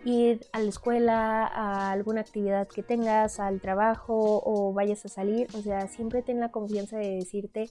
ir 0.04 0.46
a 0.52 0.60
la 0.60 0.68
escuela, 0.68 1.46
a 1.46 1.90
alguna 1.90 2.20
actividad 2.20 2.68
que 2.68 2.82
tengas, 2.82 3.40
al 3.40 3.60
trabajo 3.60 4.42
o 4.44 4.72
vayas 4.72 5.04
a 5.04 5.08
salir, 5.08 5.48
o 5.54 5.60
sea, 5.60 5.88
siempre 5.88 6.22
ten 6.22 6.40
la 6.40 6.50
confianza 6.50 6.98
de 6.98 7.16
decirte, 7.16 7.70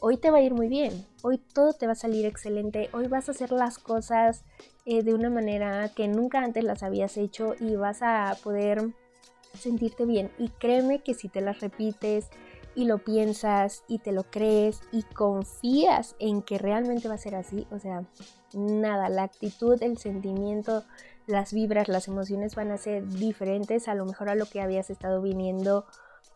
hoy 0.00 0.16
te 0.16 0.30
va 0.30 0.38
a 0.38 0.42
ir 0.42 0.54
muy 0.54 0.68
bien, 0.68 1.06
hoy 1.22 1.38
todo 1.38 1.72
te 1.72 1.86
va 1.86 1.92
a 1.92 1.96
salir 1.96 2.24
excelente, 2.24 2.88
hoy 2.92 3.08
vas 3.08 3.28
a 3.28 3.32
hacer 3.32 3.52
las 3.52 3.78
cosas 3.78 4.44
eh, 4.84 5.02
de 5.02 5.14
una 5.14 5.30
manera 5.30 5.90
que 5.94 6.08
nunca 6.08 6.40
antes 6.42 6.64
las 6.64 6.82
habías 6.82 7.16
hecho 7.16 7.54
y 7.58 7.76
vas 7.76 8.02
a 8.02 8.36
poder 8.42 8.92
sentirte 9.58 10.04
bien. 10.04 10.30
Y 10.38 10.48
créeme 10.50 11.02
que 11.02 11.14
si 11.14 11.28
te 11.28 11.40
las 11.40 11.60
repites 11.60 12.28
y 12.76 12.84
lo 12.84 12.98
piensas 12.98 13.82
y 13.88 13.98
te 13.98 14.12
lo 14.12 14.24
crees 14.24 14.82
y 14.92 15.02
confías 15.02 16.14
en 16.18 16.42
que 16.42 16.58
realmente 16.58 17.08
va 17.08 17.14
a 17.14 17.18
ser 17.18 17.34
así, 17.34 17.66
o 17.72 17.78
sea, 17.78 18.04
nada, 18.52 19.08
la 19.08 19.24
actitud, 19.24 19.82
el 19.82 19.96
sentimiento, 19.96 20.84
las 21.26 21.52
vibras, 21.52 21.88
las 21.88 22.06
emociones 22.06 22.54
van 22.54 22.70
a 22.70 22.76
ser 22.76 23.08
diferentes 23.08 23.88
a 23.88 23.94
lo 23.94 24.04
mejor 24.04 24.28
a 24.28 24.34
lo 24.34 24.44
que 24.44 24.60
habías 24.60 24.90
estado 24.90 25.22
viniendo, 25.22 25.86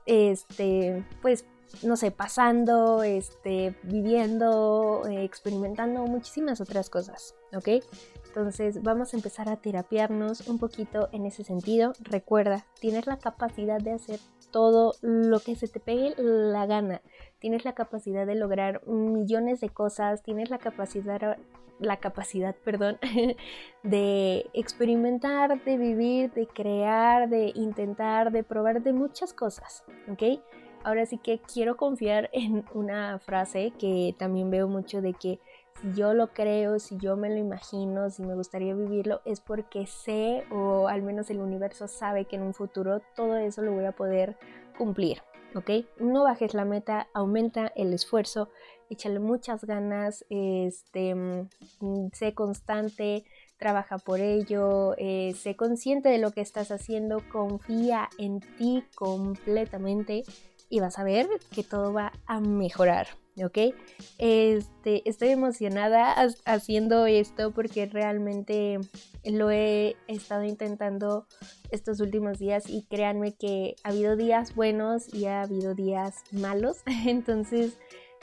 este, 0.06 1.06
pues 1.20 1.44
no 1.82 1.96
sé, 1.96 2.10
pasando, 2.10 3.02
este, 3.02 3.76
viviendo, 3.82 5.02
eh, 5.08 5.22
experimentando 5.24 6.04
muchísimas 6.06 6.60
otras 6.60 6.90
cosas, 6.90 7.34
¿ok? 7.54 7.84
Entonces 8.30 8.80
vamos 8.84 9.12
a 9.12 9.16
empezar 9.16 9.48
a 9.48 9.56
terapiarnos 9.56 10.46
un 10.46 10.60
poquito 10.60 11.08
en 11.10 11.26
ese 11.26 11.42
sentido. 11.42 11.94
Recuerda, 11.98 12.64
tienes 12.80 13.08
la 13.08 13.18
capacidad 13.18 13.80
de 13.80 13.90
hacer 13.90 14.20
todo 14.52 14.94
lo 15.00 15.40
que 15.40 15.56
se 15.56 15.66
te 15.66 15.80
pegue 15.80 16.14
la 16.16 16.64
gana. 16.66 17.02
Tienes 17.40 17.64
la 17.64 17.74
capacidad 17.74 18.28
de 18.28 18.36
lograr 18.36 18.86
millones 18.86 19.60
de 19.60 19.70
cosas, 19.70 20.22
tienes 20.22 20.48
la 20.48 20.58
capacidad 20.58 21.38
la 21.80 21.96
capacidad, 21.96 22.54
perdón, 22.62 22.98
de 23.82 24.46
experimentar, 24.52 25.64
de 25.64 25.78
vivir, 25.78 26.30
de 26.32 26.46
crear, 26.46 27.30
de 27.30 27.52
intentar, 27.54 28.30
de 28.30 28.44
probar 28.44 28.82
de 28.82 28.92
muchas 28.92 29.32
cosas, 29.32 29.82
¿ok? 30.12 30.40
ahora 30.84 31.06
sí 31.06 31.18
que 31.18 31.40
quiero 31.40 31.76
confiar 31.76 32.30
en 32.32 32.64
una 32.74 33.18
frase 33.18 33.72
que 33.78 34.14
también 34.18 34.50
veo 34.50 34.68
mucho 34.68 35.00
de 35.00 35.14
que 35.14 35.38
si 35.80 35.92
yo 35.92 36.14
lo 36.14 36.28
creo, 36.28 36.78
si 36.78 36.96
yo 36.98 37.16
me 37.16 37.30
lo 37.30 37.36
imagino, 37.36 38.10
si 38.10 38.22
me 38.22 38.34
gustaría 38.34 38.74
vivirlo, 38.74 39.20
es 39.24 39.40
porque 39.40 39.86
sé 39.86 40.44
o 40.50 40.88
al 40.88 41.02
menos 41.02 41.30
el 41.30 41.40
universo 41.40 41.88
sabe 41.88 42.26
que 42.26 42.36
en 42.36 42.42
un 42.42 42.54
futuro 42.54 43.00
todo 43.14 43.36
eso 43.36 43.62
lo 43.62 43.72
voy 43.72 43.84
a 43.84 43.92
poder 43.92 44.36
cumplir. 44.76 45.22
¿Ok? 45.54 45.70
No 45.98 46.22
bajes 46.22 46.54
la 46.54 46.64
meta, 46.64 47.08
aumenta 47.12 47.72
el 47.74 47.92
esfuerzo, 47.92 48.50
échale 48.88 49.18
muchas 49.18 49.64
ganas, 49.64 50.24
este, 50.30 51.14
mm, 51.16 52.10
sé 52.12 52.34
constante, 52.34 53.24
trabaja 53.58 53.98
por 53.98 54.20
ello, 54.20 54.94
eh, 54.96 55.34
sé 55.36 55.56
consciente 55.56 56.08
de 56.08 56.18
lo 56.18 56.30
que 56.30 56.40
estás 56.40 56.70
haciendo, 56.70 57.22
confía 57.32 58.08
en 58.16 58.40
ti 58.58 58.84
completamente 58.94 60.22
y 60.68 60.78
vas 60.78 60.98
a 61.00 61.04
ver 61.04 61.26
que 61.52 61.64
todo 61.64 61.92
va 61.92 62.12
a 62.26 62.40
mejorar. 62.40 63.08
¿Ok? 63.44 63.74
Este, 64.18 65.08
estoy 65.08 65.28
emocionada 65.28 66.14
haciendo 66.44 67.06
esto 67.06 67.52
porque 67.52 67.86
realmente 67.86 68.78
lo 69.24 69.50
he 69.50 69.96
estado 70.06 70.44
intentando 70.44 71.26
estos 71.70 72.00
últimos 72.00 72.38
días 72.38 72.64
y 72.68 72.82
créanme 72.82 73.32
que 73.32 73.76
ha 73.84 73.90
habido 73.90 74.16
días 74.16 74.54
buenos 74.54 75.12
y 75.12 75.26
ha 75.26 75.42
habido 75.42 75.74
días 75.74 76.22
malos, 76.32 76.78
entonces 77.06 77.78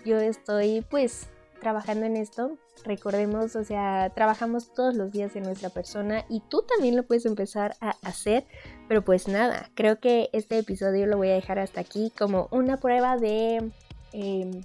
yo 0.05 0.17
estoy 0.17 0.85
pues 0.89 1.27
trabajando 1.59 2.05
en 2.05 2.17
esto. 2.17 2.57
Recordemos, 2.85 3.55
o 3.55 3.63
sea, 3.63 4.11
trabajamos 4.15 4.73
todos 4.73 4.95
los 4.95 5.11
días 5.11 5.35
en 5.35 5.43
nuestra 5.43 5.69
persona 5.69 6.25
y 6.29 6.41
tú 6.41 6.61
también 6.61 6.95
lo 6.95 7.03
puedes 7.03 7.25
empezar 7.25 7.75
a 7.81 7.95
hacer. 8.03 8.45
Pero 8.87 9.03
pues 9.03 9.27
nada, 9.27 9.69
creo 9.75 9.99
que 9.99 10.29
este 10.33 10.59
episodio 10.59 11.05
lo 11.07 11.17
voy 11.17 11.29
a 11.29 11.33
dejar 11.33 11.59
hasta 11.59 11.81
aquí 11.81 12.11
como 12.17 12.47
una 12.51 12.77
prueba 12.77 13.17
de... 13.17 13.71
Em, 14.13 14.63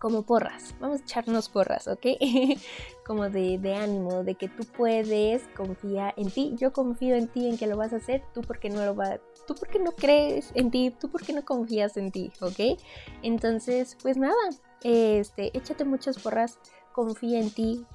como 0.00 0.22
porras, 0.22 0.74
vamos 0.80 1.00
a 1.00 1.04
echarnos 1.04 1.50
porras, 1.50 1.86
¿ok? 1.86 2.06
como 3.06 3.28
de, 3.28 3.58
de, 3.58 3.74
ánimo, 3.74 4.24
de 4.24 4.34
que 4.34 4.48
tú 4.48 4.64
puedes, 4.64 5.42
confía 5.54 6.12
en 6.16 6.30
ti, 6.30 6.54
yo 6.56 6.72
confío 6.72 7.14
en 7.16 7.28
ti, 7.28 7.46
en 7.48 7.58
que 7.58 7.66
lo 7.66 7.76
vas 7.76 7.92
a 7.92 7.96
hacer, 7.96 8.24
tú 8.32 8.40
porque 8.40 8.70
no 8.70 8.82
lo 8.84 8.94
vas, 8.94 9.20
tú 9.46 9.54
porque 9.54 9.78
no 9.78 9.92
crees 9.92 10.52
en 10.54 10.70
ti, 10.70 10.90
tú 10.98 11.10
porque 11.10 11.34
no 11.34 11.44
confías 11.44 11.98
en 11.98 12.10
ti, 12.10 12.32
¿ok? 12.40 12.80
Entonces, 13.22 13.96
pues 14.02 14.16
nada, 14.16 14.34
este, 14.82 15.56
échate 15.56 15.84
muchas 15.84 16.18
porras, 16.18 16.58
confía 16.92 17.38
en 17.38 17.50
ti, 17.50 17.86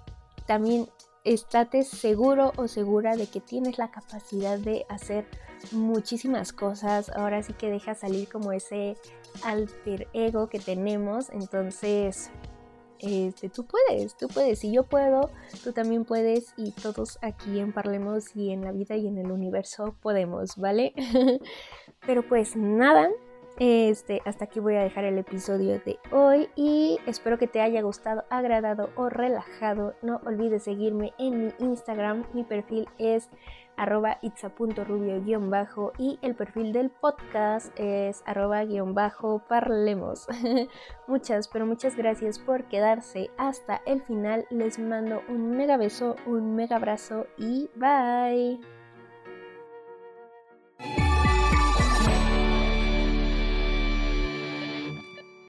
también 0.45 0.87
estate 1.25 1.83
seguro 1.83 2.53
o 2.55 2.67
segura 2.67 3.17
de 3.17 3.27
que 3.27 3.41
tienes 3.41 3.77
la 3.77 3.91
capacidad 3.91 4.57
de 4.57 4.85
hacer 4.89 5.25
muchísimas 5.71 6.53
cosas. 6.53 7.09
Ahora 7.09 7.43
sí 7.43 7.53
que 7.53 7.69
deja 7.69 7.95
salir 7.95 8.29
como 8.29 8.51
ese 8.51 8.95
alter 9.43 10.07
ego 10.13 10.47
que 10.47 10.59
tenemos. 10.59 11.29
Entonces, 11.31 12.31
este, 12.99 13.49
tú 13.49 13.65
puedes, 13.65 14.15
tú 14.15 14.27
puedes. 14.27 14.59
Si 14.59 14.71
yo 14.71 14.83
puedo, 14.83 15.31
tú 15.63 15.73
también 15.73 16.05
puedes. 16.05 16.53
Y 16.57 16.71
todos 16.71 17.17
aquí 17.21 17.59
en 17.59 17.73
Parlemos 17.73 18.35
y 18.35 18.51
en 18.51 18.61
la 18.61 18.71
vida 18.71 18.95
y 18.95 19.07
en 19.07 19.17
el 19.17 19.31
universo 19.31 19.95
podemos, 20.01 20.55
¿vale? 20.57 20.93
Pero 22.05 22.27
pues 22.27 22.55
nada, 22.55 23.09
este, 23.57 24.21
hasta 24.25 24.45
aquí 24.45 24.59
voy 24.59 24.75
a 24.75 24.83
dejar 24.83 25.05
el 25.05 25.17
episodio 25.17 25.79
de 25.79 25.99
hoy 26.11 26.49
y 26.55 26.99
espero 27.05 27.37
que 27.37 27.47
te 27.47 27.61
haya 27.61 27.81
gustado, 27.81 28.23
agradado 28.29 28.89
o 28.95 29.09
relajado. 29.09 29.93
No 30.01 30.21
olvides 30.25 30.63
seguirme 30.63 31.13
en 31.17 31.45
mi 31.45 31.53
Instagram, 31.59 32.25
mi 32.33 32.43
perfil 32.43 32.87
es 32.97 33.29
arroba 33.77 34.17
itza.rubio-bajo 34.21 35.93
y 35.97 36.19
el 36.21 36.35
perfil 36.35 36.73
del 36.73 36.89
podcast 36.89 37.71
es 37.79 38.23
arroba-bajo 38.25 39.39
parlemos. 39.47 40.27
muchas, 41.07 41.47
pero 41.47 41.65
muchas 41.65 41.95
gracias 41.95 42.39
por 42.39 42.65
quedarse 42.65 43.29
hasta 43.37 43.81
el 43.85 44.01
final. 44.01 44.45
Les 44.49 44.79
mando 44.79 45.21
un 45.29 45.51
mega 45.51 45.77
beso, 45.77 46.15
un 46.25 46.55
mega 46.55 46.77
abrazo 46.77 47.27
y 47.37 47.69
bye. 47.75 48.74